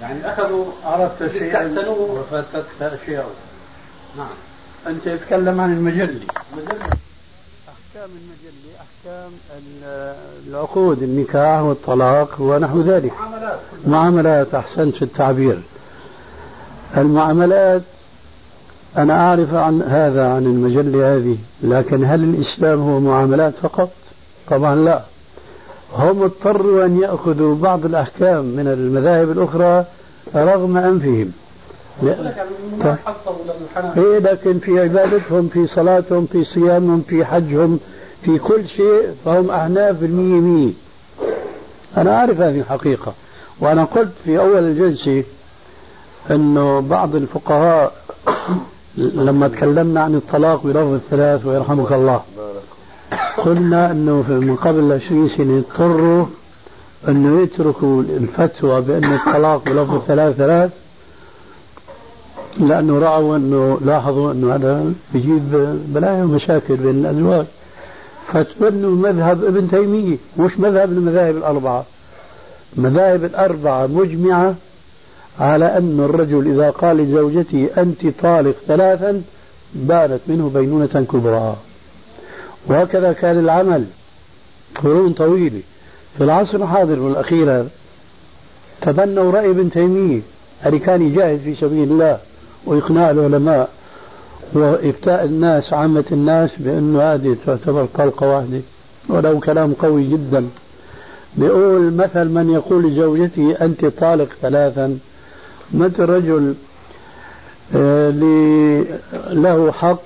[0.00, 2.26] يعني أخذوا عرفت شيئا استحسنوه.
[2.32, 3.30] وفتت اشياء
[4.16, 4.26] نعم.
[4.86, 6.20] أنت تتكلم عن المجلة
[6.56, 6.78] مجلة
[7.68, 9.30] أحكام المجلة أحكام
[10.48, 13.12] العقود النكاح والطلاق ونحو ذلك.
[13.12, 15.62] معاملات معاملات أحسنت في التعبير.
[16.96, 17.82] المعاملات
[18.96, 23.90] أنا أعرف عن هذا عن المجلة هذه لكن هل الإسلام هو معاملات فقط؟
[24.50, 25.02] طبعا لا.
[25.94, 29.84] هم اضطروا أن يأخذوا بعض الأحكام من المذاهب الأخرى
[30.34, 31.32] رغم أنفهم.
[33.96, 37.80] إيه لكن في عبادتهم في صلاتهم في صيامهم في حجهم
[38.22, 40.72] في كل شيء فهم أحناف بالمية مية.
[41.96, 43.12] أنا أعرف هذه الحقيقة.
[43.60, 45.24] وأنا قلت في أول الجلسة
[46.30, 47.92] أنه بعض الفقهاء
[48.96, 52.20] لما تكلمنا عن الطلاق بلفظ الثلاث ويرحمك الله.
[53.36, 56.26] قلنا إنه من قبل 20 سنة اضطروا
[57.08, 60.70] إنه يتركوا الفتوى بأن الطلاق بلفظ الثلاث ثلاث
[62.60, 67.46] لأنه رأوا انه لاحظوا إنه هذا بيجيب بلايا ومشاكل بين الأزواج.
[68.32, 71.84] فتبنوا مذهب ابن تيمية مش مذهب المذاهب الأربعة.
[72.78, 74.54] المذاهب الأربعة مجمعة
[75.40, 79.22] على أن الرجل إذا قال لزوجته أنت طالق ثلاثا
[79.74, 81.56] بانت منه بينونة كبرى.
[82.66, 83.84] وهكذا كان العمل.
[84.82, 85.60] قرون طويلة.
[86.18, 87.64] في العصر الحاضر والأخير
[88.80, 90.20] تبنوا رأي ابن تيمية.
[90.66, 92.18] اللي كان يجاهد في سبيل الله
[92.66, 93.68] وإقناع العلماء.
[94.52, 98.60] وإفتاء الناس عامة الناس بأنه هذه تعتبر طلقة واحدة.
[99.08, 100.48] ولو كلام قوي جدا.
[101.36, 104.98] بيقول مثل من يقول لزوجته أنت طالق ثلاثا
[105.74, 106.54] مثل رجل
[107.74, 108.10] آه،
[109.30, 110.00] له حق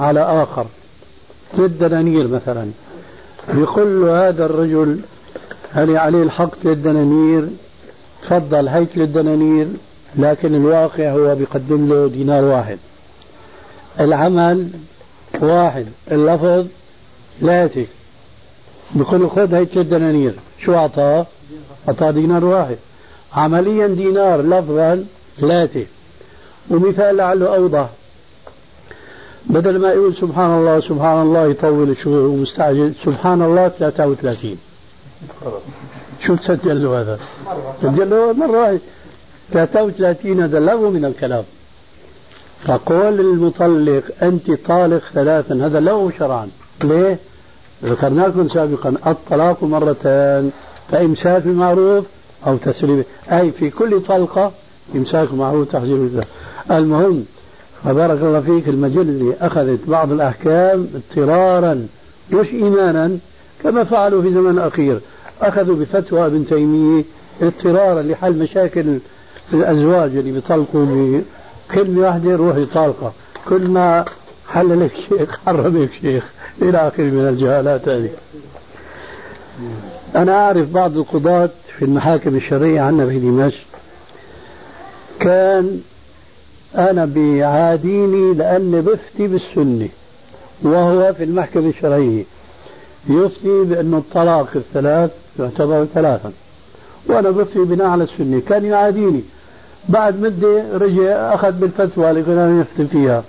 [0.00, 0.66] على آخر؟
[1.56, 2.70] ثلاث دنانير مثلا.
[3.48, 5.00] يقول له هذا الرجل
[5.72, 7.48] هل عليه الحق ثلاث دنانير
[8.22, 9.66] تفضل هي ثلاث دنانير
[10.16, 12.78] لكن الواقع هو بيقدم له دينار واحد.
[14.00, 14.68] العمل
[15.40, 16.66] واحد اللفظ
[17.40, 17.86] ثلاثة.
[18.94, 21.26] بيقول له خذ هي ثلاث دنانير شو أعطاه؟
[21.88, 22.76] أعطاه دينار واحد.
[23.34, 25.04] عمليا دينار لفظا
[25.40, 25.86] ثلاثة.
[26.70, 27.88] ومثال لعله أوضح.
[29.46, 34.58] بدل ما يقول سبحان الله سبحان الله يطول الشهور ومستعجل سبحان الله 33
[36.20, 37.18] شو تسجل له هذا؟
[37.82, 38.80] سجل له مرة واحدة.
[39.52, 41.44] 33 هذا لغو من الكلام.
[42.64, 46.48] فقول المطلق أنت طالق ثلاثا هذا لغو شرعا.
[46.84, 47.18] ليه؟
[47.84, 50.50] ذكرنا لكم سابقا الطلاق مرتان
[50.90, 52.04] فإمساك بمعروف
[52.46, 53.04] أو تسليم.
[53.32, 54.52] أي في كل طلقة
[54.94, 56.24] إمساك معروف تحذير
[56.70, 57.24] المهم
[57.84, 61.86] فبارك الله فيك المجلة أخذت بعض الأحكام اضطرارا
[62.30, 63.18] مش إيمانا
[63.62, 65.00] كما فعلوا في زمن الأخير.
[65.42, 67.04] أخذوا بفتوى ابن تيمية
[67.42, 68.98] اضطرارا لحل مشاكل
[69.52, 70.86] الأزواج اللي بيطلقوا
[71.70, 73.12] بكلمة واحدة روحي طالقة
[73.48, 74.04] كل ما
[74.48, 76.24] حل لك شيخ حرم لك شيخ.
[76.62, 78.10] إلى آخره من الجهالات هذه.
[80.16, 83.66] أنا أعرف بعض القضاة في المحاكم الشرعية عندنا في دمشق.
[85.20, 85.80] كان
[86.76, 89.88] أنا بيعاديني لأني بفتي بالسنة
[90.62, 92.24] وهو في المحكمة الشرعية
[93.08, 96.32] يفتي بأن الطلاق الثلاث يعتبر ثلاثا
[97.06, 98.40] وأنا بفتي بناء على السنة.
[98.48, 99.20] كان يعاديني.
[99.88, 103.24] بعد مدة رجع أخذ بالفتوى اللي كنا نفتي فيها.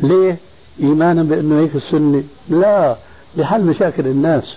[0.00, 0.36] ليه؟
[0.80, 2.96] إيمانا بأنه هيك السنة؟ لا
[3.36, 4.56] لحل مشاكل الناس.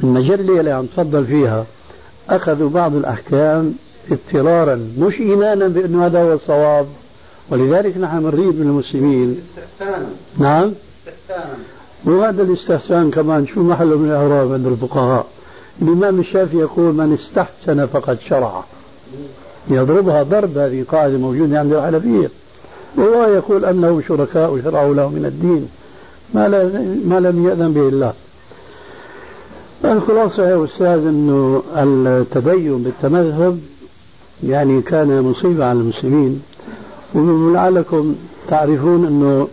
[0.00, 1.66] فالمجلة اللي عم تفضل فيها.
[2.30, 3.74] أخذوا بعض الأحكام
[4.10, 6.86] اضطرارا مش إيمانا بأنه هذا هو الصواب.
[7.50, 9.40] ولذلك نحن نريد من المسلمين.
[9.58, 10.06] استحسانا
[10.38, 10.72] نعم؟
[11.08, 11.54] استحسانا
[12.04, 15.26] وهذا الاستحسان كمان شو محله من الإعراب عند الفقهاء؟
[15.82, 18.64] الإمام الشافعي يقول من استحسن فقد شرع.
[19.70, 22.30] يضربها ضرب هذه قاعدة موجودة عند الحنفية.
[22.96, 25.68] والله يقول أنه شركاء شرعوا له من الدين.
[26.34, 26.48] ما,
[27.04, 28.12] ما لم يأذن به الله.
[29.92, 33.60] الخلاصة يا أستاذ أنه التدين بالتمذهب
[34.44, 36.42] يعني كان مصيبة على المسلمين
[37.14, 38.14] ولعلكم
[38.48, 39.48] تعرفون أنه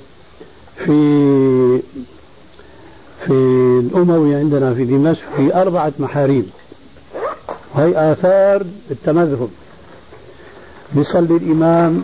[0.76, 1.80] في
[3.26, 3.32] في
[3.80, 6.46] الأموي عندنا في دمشق في أربعة محاريب
[7.76, 9.50] وهي آثار التمذهب.
[10.96, 12.04] بيصلي الإمام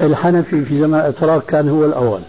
[0.00, 2.20] الحنفي في زمن الأتراك كان هو الأول.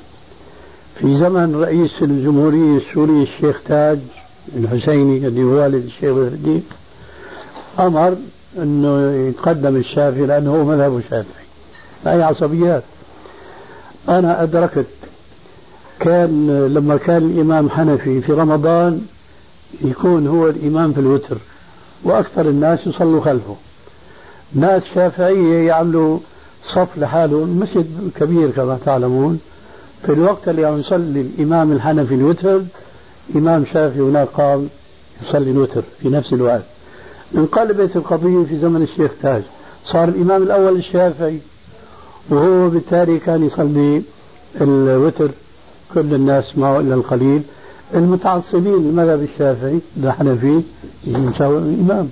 [0.99, 3.99] في زمن رئيس الجمهورية السوري الشيخ تاج
[4.57, 6.63] الحسيني اللي هو والد الشيخ الدين
[7.79, 8.15] أمر
[8.57, 11.45] أنه يتقدم الشافعي لأنه هو مذهب الشافعي
[12.05, 12.83] هاي عصبيات.
[14.09, 14.85] أنا أدركت
[15.99, 19.01] كان لما كان الإمام حنفي في رمضان
[19.81, 21.37] يكون هو الإمام في الوتر
[22.03, 23.55] وأكثر الناس يصلوا خلفه.
[24.53, 26.19] ناس شافعية يعملوا
[26.65, 29.39] صف لحاله المسجد كبير كما تعلمون.
[30.05, 32.61] في الوقت اللي عم يصلي الإمام الحنفي الوتر
[33.36, 34.67] إمام شافعي هناك قام
[35.21, 36.63] يصلي الوتر في نفس الوقت.
[37.36, 39.43] انقلبت القضية في زمن الشيخ تاج.
[39.86, 41.39] صار الإمام الأول الشافعي
[42.30, 44.01] وهو بالتالي كان يصلي
[44.61, 45.32] الوتر
[45.93, 47.41] كل الناس معه إلا القليل.
[47.95, 50.61] المتعصبين للمذهب الشافعي الحنفي
[51.07, 52.09] يساوي الإمام.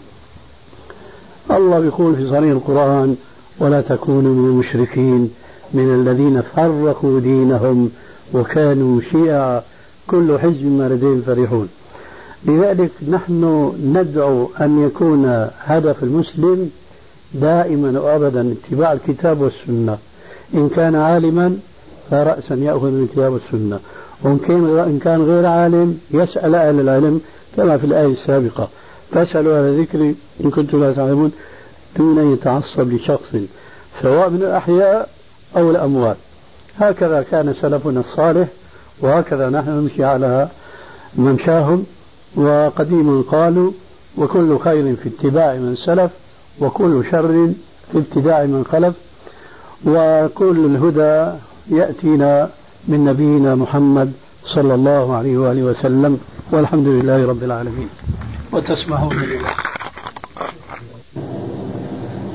[1.51, 3.15] الله بيقول في صريح القرآن
[3.59, 5.31] ولا تكونوا من المشركين
[5.73, 7.89] من الذين فرقوا دينهم
[8.33, 9.61] وكانوا شيعا.
[10.07, 11.69] كل حزب ما لديهم فرحون
[12.45, 16.69] لذلك نحن ندعو أن يكون هدف المسلم
[17.33, 19.97] دائما وأبدا اتباع الكتاب والسنة.
[20.53, 21.57] إن كان عالما
[22.11, 23.79] فرأسا يأخذ من الكتاب والسنة.
[24.23, 27.21] وإن كان غير عالم يسأل أهل العلم
[27.57, 28.69] كما في الآية السابقة.
[29.11, 31.31] فاسألوا أهل الذكر إن كنتم لا تعلمون
[31.97, 33.35] دون أن يتعصب لشخص
[34.01, 35.09] سواء من الأحياء
[35.57, 36.17] أو الأموات.
[36.79, 38.47] هكذا كان سلفنا الصالح
[39.03, 40.47] وهكذا نحن نمشي على
[41.15, 41.85] ممشاهم
[42.35, 43.71] وقديما قالوا
[44.17, 46.11] وكل خير في اتباع من سلف
[46.59, 47.49] وكل شر
[47.91, 48.95] في ابتداع من خلف
[49.85, 51.37] وكل الهدى
[51.69, 52.49] يأتينا
[52.87, 54.11] من نبينا محمد
[54.45, 56.19] صلى الله عليه وآله وسلم
[56.51, 57.89] والحمد لله رب العالمين.
[58.51, 59.49] وتسمحون لله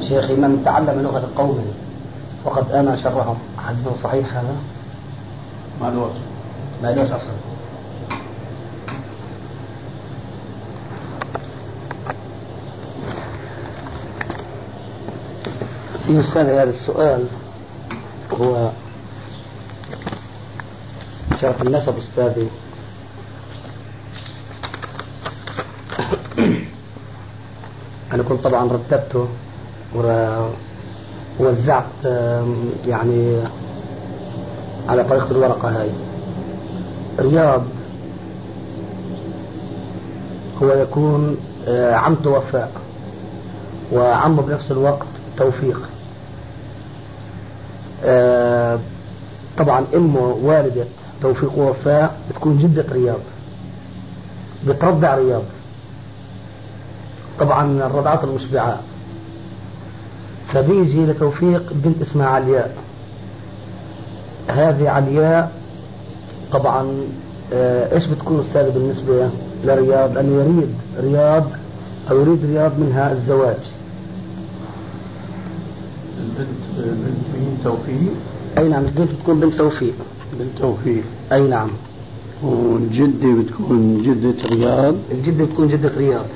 [0.09, 1.67] شيخي من تعلم لغة قوم
[2.45, 3.39] وقد أنا شرهم.
[3.59, 4.57] حديث صحيح هذا؟
[5.81, 6.11] ما له
[6.83, 7.33] ما لوش أصلا؟
[16.07, 17.27] في أستاذ هذا السؤال
[18.33, 18.71] هو
[21.41, 22.49] شرف النسب أستاذي.
[28.13, 29.29] أنا كنت طبعا رتبته
[31.41, 32.05] ووزعت
[32.87, 33.43] يعني
[34.89, 36.08] على طريقة الورقة هاي.
[37.19, 37.63] رياض
[40.63, 41.37] هو يكون
[41.69, 42.73] آه، عم وفاء
[43.93, 45.07] وعمه بنفس الوقت
[45.37, 45.81] توفيق.
[48.05, 48.79] آه،
[49.59, 50.85] طبعا امه والدة
[51.23, 53.21] توفيق ووفاء بتكون جدة رياض
[54.67, 55.43] بترضع رياض.
[57.41, 58.79] طبعا الرضعات المشبعات
[60.53, 62.77] فبيجي لتوفيق بنت اسمها علياء
[64.49, 65.58] هذه علياء
[66.53, 66.87] طبعا
[67.53, 69.31] آه، إيش بتكون أستاذ بالنسبة
[69.65, 70.69] لرياض؟ لأنه يريد
[71.01, 71.45] رياض
[72.11, 73.57] أو يريد رياض منها الزواج.
[76.19, 78.13] البنت بنت مين؟ توفيق؟
[78.59, 79.95] أي نعم البنت بتكون بنت توفيق.
[80.39, 81.03] بنت توفيق.
[81.33, 81.69] أي نعم.
[82.43, 84.95] والجدة بتكون جدة رياض.
[85.11, 86.27] الجدة بتكون جدة رياض.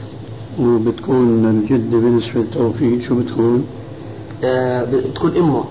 [0.60, 3.66] وبتكون الجدة بالنسبة لتوفيق شو بتكون؟
[4.44, 5.64] آه بتكون أمه.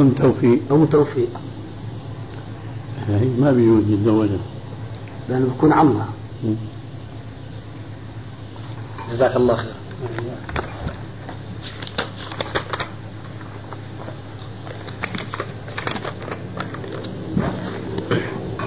[0.00, 0.58] أم توفيق.
[0.70, 1.28] أم توفيق.
[3.08, 4.38] ما بيجوز يتزوجها
[5.28, 6.08] لأنه بتكون عمها
[9.12, 9.72] جزاك الله خير.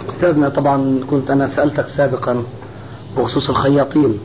[0.10, 2.44] أستاذنا طبعا كنت أنا سألتك سابقا
[3.18, 4.20] بخصوص الخياطين.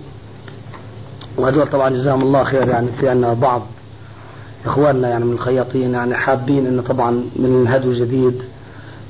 [1.37, 3.63] وهذول طبعا جزاهم الله خير يعني في عندنا بعض
[4.67, 8.43] إخواننا يعني من الخياطين يعني حابين إنه طبعا من الهدو الجديد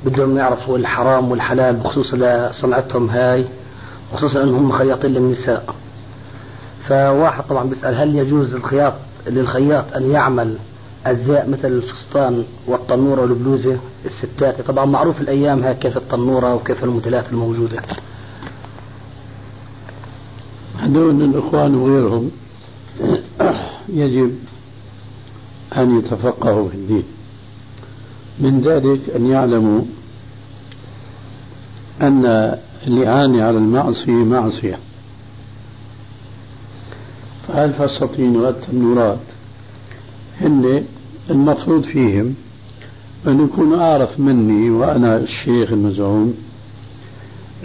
[0.05, 2.15] بدهم يعرفوا الحرام والحلال بخصوص
[2.61, 3.47] صنعتهم هاي
[4.15, 5.75] خصوصا إنهم خياطين للنساء.
[6.89, 8.95] فواحد طبعا بيسأل هل يجوز الخياط
[9.27, 10.57] للخياط أن يعمل
[11.07, 17.83] أجزاء مثل الفستان والتنورة والبلوزة الستات؟ طبعا معروف الأيام هاي كيف التنورة وكيف الموديلات الموجودة.
[20.79, 22.31] هذول الإخوان وغيرهم
[23.89, 24.35] يجب
[25.77, 27.05] أن يتفقهوا في الدين.
[28.41, 29.83] من ذلك أن يعلموا
[32.01, 34.79] أن الإعانة على المعصية معصية.
[37.49, 39.19] فالفساتين والتنورات
[40.41, 40.85] هن
[41.31, 42.35] المفروض فيهم؟
[43.27, 46.35] أن يكونوا أعرف مني وأنا الشيخ المزعوم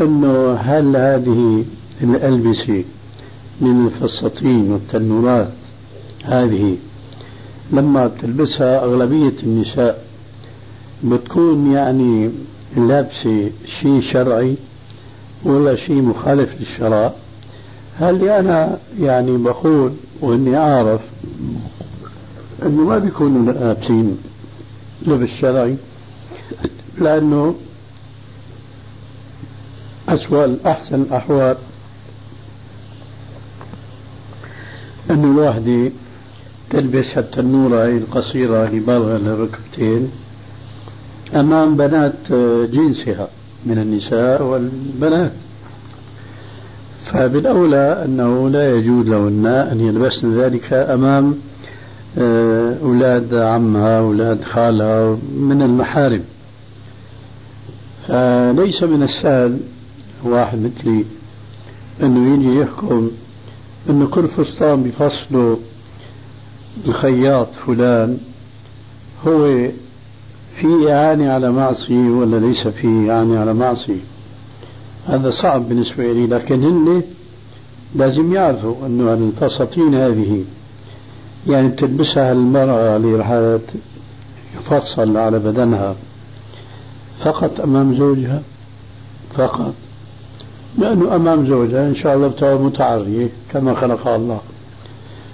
[0.01, 1.65] أنه هل هذه
[2.01, 2.83] الألبسة
[3.61, 5.53] من الفساتين والتنورات
[6.23, 6.77] هذه
[7.71, 10.04] لما تلبسها أغلبية النساء
[11.03, 12.31] بتكون يعني
[12.77, 14.55] لابسة شيء شرعي
[15.43, 17.11] ولا شيء مخالف للشرع.
[17.99, 21.01] هل أنا يعني بقول وإني أعرف
[22.65, 24.17] أنه ما بيكونوا لابسين
[25.07, 25.75] لبس شرعي؟
[26.97, 27.55] لأنه
[30.09, 31.57] أسوأ أحسن الأحوال
[35.11, 35.91] أنه الواحدة
[36.69, 40.11] تلبس حتى النورة القصيرة اللي بالغة للركبتين
[41.33, 42.31] أمام بنات
[42.71, 43.27] جنسها
[43.65, 45.31] من النساء والبنات.
[47.11, 51.35] فبالأولى أنه لا يجوز لهن أن يلبسن ذلك أمام
[52.17, 56.23] آه، أولاد عمها أولاد خالها من المحارم.
[58.07, 59.59] فليس من السهل
[60.23, 61.05] واحد مثلي
[62.03, 63.11] أنه يجي يحكم
[63.89, 65.59] أنه كل فستان بفصله
[66.87, 68.17] الخياط فلان
[69.27, 69.67] هو
[70.61, 73.99] في إعانة على معصية ولا ليس في إعانة على معصية؟
[75.07, 77.01] هذا صعب بالنسبة لي لكن هن
[77.95, 80.43] لازم يعرفوا أنه الفساتين هذه
[81.47, 83.59] يعني بتلبسها المرأة اللي
[84.57, 85.95] يفصل على بدنها
[87.19, 88.41] فقط أمام زوجها؟
[89.37, 89.73] فقط.
[90.77, 94.39] لأنه أمام زوجها إن شاء الله بتبقى متعرية كما خلقها الله.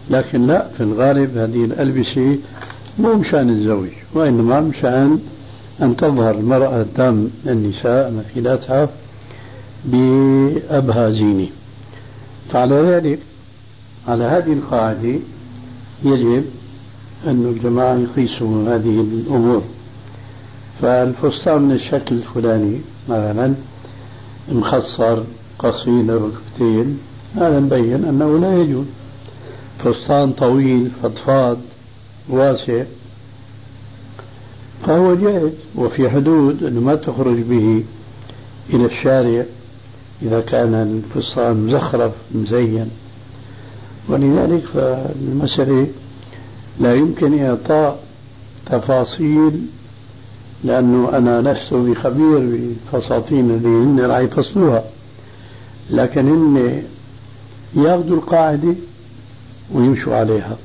[0.10, 2.38] لكن لا في الغالب هذه الألبسة
[3.00, 5.20] مو مشان الزوج وإنما مشان
[5.82, 8.90] أن تظهر المرأة قدام النساء مثيلاتها
[9.86, 11.48] بأبهى زينة.
[12.52, 13.20] فعلى ذلك
[14.08, 15.20] على هذه القاعدة
[16.04, 16.46] يجب
[17.28, 19.64] أن الجماعة يقيسوا هذه الأمور.
[20.82, 22.80] فالفستان من الشكل الفلاني
[23.10, 23.54] مثلا
[24.52, 25.24] مخصر
[25.60, 27.00] قصير الركبتين
[27.36, 28.86] هذا مبين أنه لا يجوز.
[29.80, 31.58] فستان طويل فضفاض
[32.32, 32.84] واسع.
[34.88, 37.84] فهو جائز وفي حدود أنه ما تخرج به
[38.74, 39.44] إلى الشارع
[40.22, 42.90] إذا كان الفستان مزخرف مزين.
[44.10, 45.88] ولذلك فالمسألة
[46.80, 48.04] لا يمكن إعطاء
[48.66, 49.62] تفاصيل
[50.64, 54.84] لأنه أنا لست بخبير بالفساتين اللي هن راح يفصلوها
[55.90, 56.84] لكن هن
[57.76, 58.74] ياخذوا القاعدة
[59.74, 60.58] ويمشوا عليها.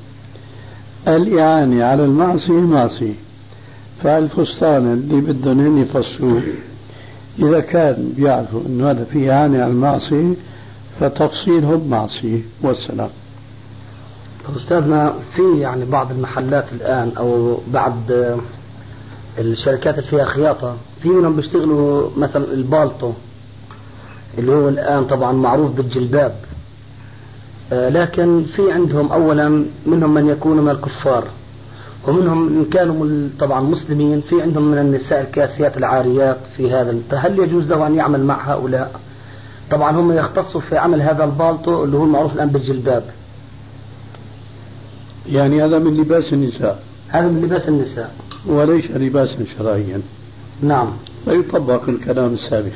[1.07, 3.13] الإعانة على المعصية معصية.
[4.03, 6.41] فالفستان اللي بدهم هن يفصلوه
[7.39, 10.33] إذا كان بيعرفوا أنه هذا فيه إعانة على المعصية
[10.99, 13.09] فتفصيلهم معصية والسلام.
[14.57, 17.95] أستاذنا في يعني بعض المحلات الآن أو بعض
[19.39, 23.11] الشركات اللي فيها خياطة في منهم بيشتغلوا مثلا البالطو
[24.37, 26.35] اللي هو الآن طبعا معروف بالجلباب.
[27.71, 31.23] لكن في عندهم أولا منهم من يكون من الكفار
[32.07, 37.67] ومنهم إن كانوا طبعا مسلمين في عندهم من النساء الكاسيات العاريات في هذا فهل يجوز
[37.67, 38.99] له أن يعمل مع هؤلاء؟
[39.71, 43.03] طبعا هم يختصوا في عمل هذا البالطو اللي هو المعروف الآن بالجلباب.
[45.29, 46.83] يعني هذا من لباس النساء.
[47.07, 48.15] هذا من لباس النساء.
[48.45, 50.01] وليس لباسا شرعيا.
[50.61, 50.87] نعم.
[51.25, 52.71] فيطبق الكلام السابق.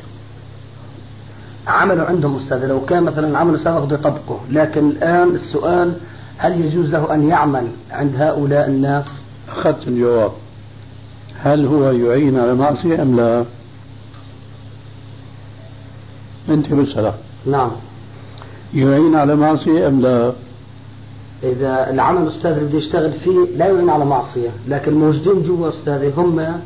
[1.67, 5.93] عملوا عندهم أستاذ لو كان مثلا عمل سابق بده يطبقه لكن الآن السؤال
[6.37, 9.05] هل يجوز له أن يعمل عند هؤلاء الناس؟
[9.49, 10.31] أخذت الجواب.
[11.43, 13.45] هل هو يعين على معصية أم لا؟
[16.49, 17.13] أنت مسألة
[17.45, 17.71] نعم.
[18.73, 20.31] يعين على معصية أم لا؟
[21.43, 26.19] إذا العمل أستاذ اللي بده يشتغل فيه لا يعين على معصية لكن موجودين جوا أستاذ
[26.19, 26.61] هم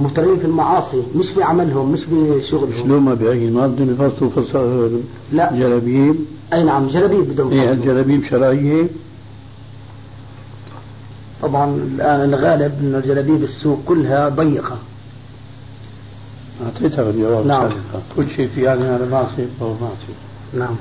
[0.00, 5.00] مضطرين في المعاصي مش بعملهم مش بشغلهم شلون ما بيعين ما بدهم يفصلوا فصل
[5.32, 5.52] لا.
[5.52, 6.16] جلابيب؟
[6.52, 8.86] أي نعم جلابيب بدهم إيه الجلابيب شرعية.
[11.42, 14.78] طبعا الآن الغالب أن جلابيب السوق كلها ضيقة.
[16.66, 17.70] أعطيتها الجواب نعم.
[18.16, 20.18] كل شيء في يعني على معصية فهو معصية
[20.54, 20.76] نعم.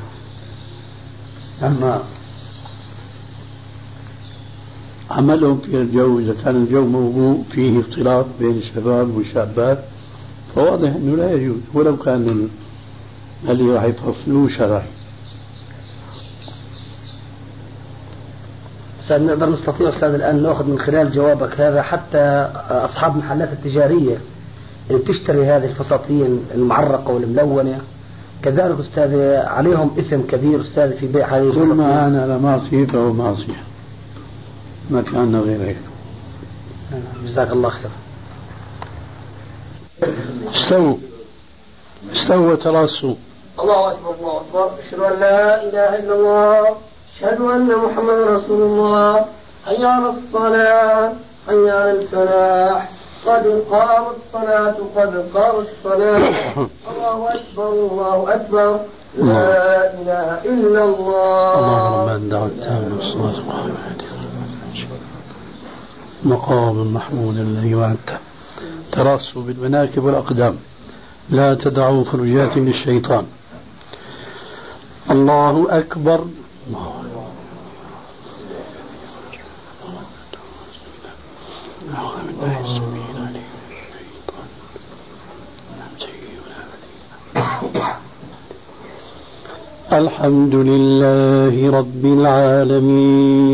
[1.64, 2.02] أما
[5.12, 9.80] عملهم في الجو إذا كان الجو موضوع فيه اختلاط بين الشباب والشابات
[10.56, 12.50] فواضح أنه لا يجوز ولو كان
[13.50, 14.84] اللي راح يفصلوه شرعي
[19.04, 24.18] أستاذ نقدر نستطيع أستاذ الآن نأخذ من خلال جوابك هذا حتى أصحاب المحلات التجارية
[24.90, 27.82] اللي بتشتري هذه الفساتين المعرقة والملونة.
[28.44, 33.14] كذلك أستاذ عليهم إثم كبير أستاذ في بيع هذه كل ما أنا على معصية فهو
[33.14, 33.73] معصية
[34.90, 35.78] ما كان غير هيك.
[37.26, 37.92] جزاك الله خير.
[40.56, 40.98] استووا.
[42.12, 43.16] استووا وتراصوا
[43.60, 44.72] الله أكبر الله أكبر.
[44.88, 46.76] أشهد أن لا إله إلا الله.
[47.16, 49.26] أشهد أن محمدا رسول الله.
[49.66, 51.14] حي على الصلاة.
[51.48, 52.90] حي على الفلاح.
[53.26, 56.28] قد قامت الصلاة قد قامت الصلاة.
[56.92, 58.80] الله أكبر الله أكبر.
[59.18, 61.60] لا إله إلا الله.
[61.60, 62.52] اللهم من دعوت
[63.00, 64.13] الصلاة
[66.26, 68.18] مقام محمود الذي وعدته
[68.92, 70.56] تراصوا بالمناكب والأقدام.
[71.30, 73.26] لا تدعوا خروجات للشيطان.
[75.12, 76.26] الله أكبر.
[89.94, 93.54] الحمد لله رب العالمين.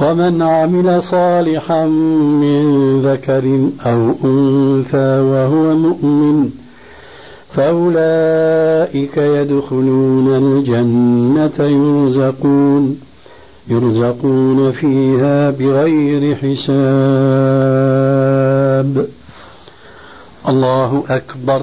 [0.00, 1.86] ومن عمل صالحا
[2.42, 2.64] من
[3.02, 6.50] ذكر أو أنثى وهو مؤمن
[7.54, 13.00] فأولئك يدخلون الجنة يرزقون
[13.68, 16.64] يرزقون فيها بغير حساب.
[20.48, 21.62] الله أكبر.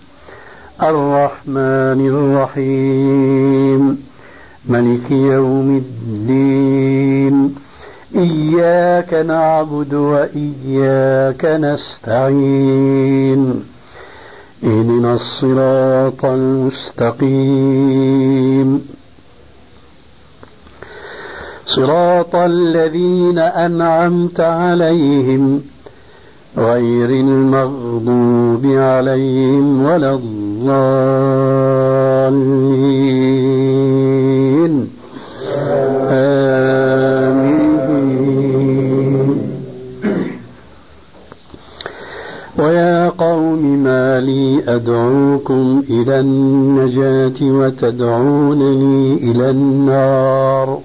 [0.83, 4.03] الرحمن الرحيم.
[4.69, 7.55] ملك يوم الدين.
[8.15, 13.41] إياك نعبد وإياك نستعين.
[14.63, 17.81] اهدنا الصراط المستقيم.
[21.65, 25.61] صراط الذين أنعمت عليهم
[26.57, 31.31] غير المغضوب عليهم ولا الضالين.
[36.09, 36.51] آمين.
[42.59, 50.79] ويا قوم ما لي أدعوكم إلى النجاة وتدعونني إلى النار.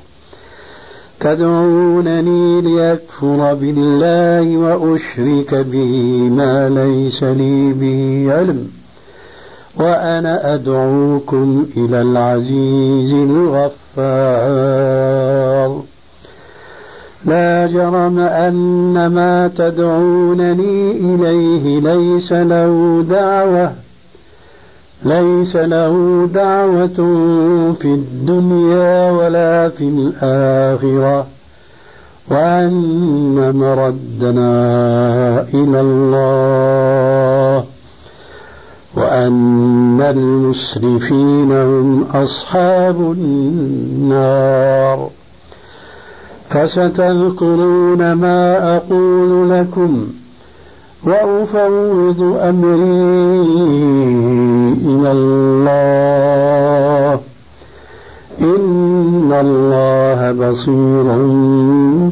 [1.26, 5.94] تدعونني ليكفر بالله وأشرك به
[6.38, 8.68] ما ليس لي به علم
[9.76, 14.66] وأنا أدعوكم إلى العزيز الغفار.
[17.24, 23.72] لا جرم أن ما تدعونني إليه ليس له دعوة
[25.04, 26.96] ليس له دعوة
[27.80, 31.26] في الدنيا ولا في الآخرة.
[32.30, 34.50] وأن مردنا
[35.54, 37.64] إلى الله.
[38.96, 45.10] وأن المسرفين هم أصحاب النار.
[46.50, 50.06] فستذكرون ما أقول لكم.
[51.04, 52.86] وأفوض أمري
[54.86, 57.20] إلى الله.
[58.40, 61.06] إن الله بصير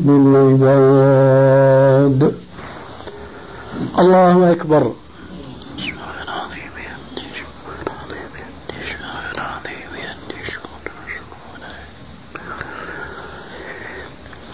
[0.05, 2.21] بالعباد.
[3.99, 4.93] الله أكبر.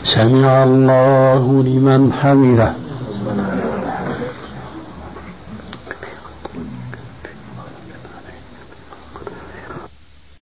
[0.04, 2.72] سمع الله لمن حمده.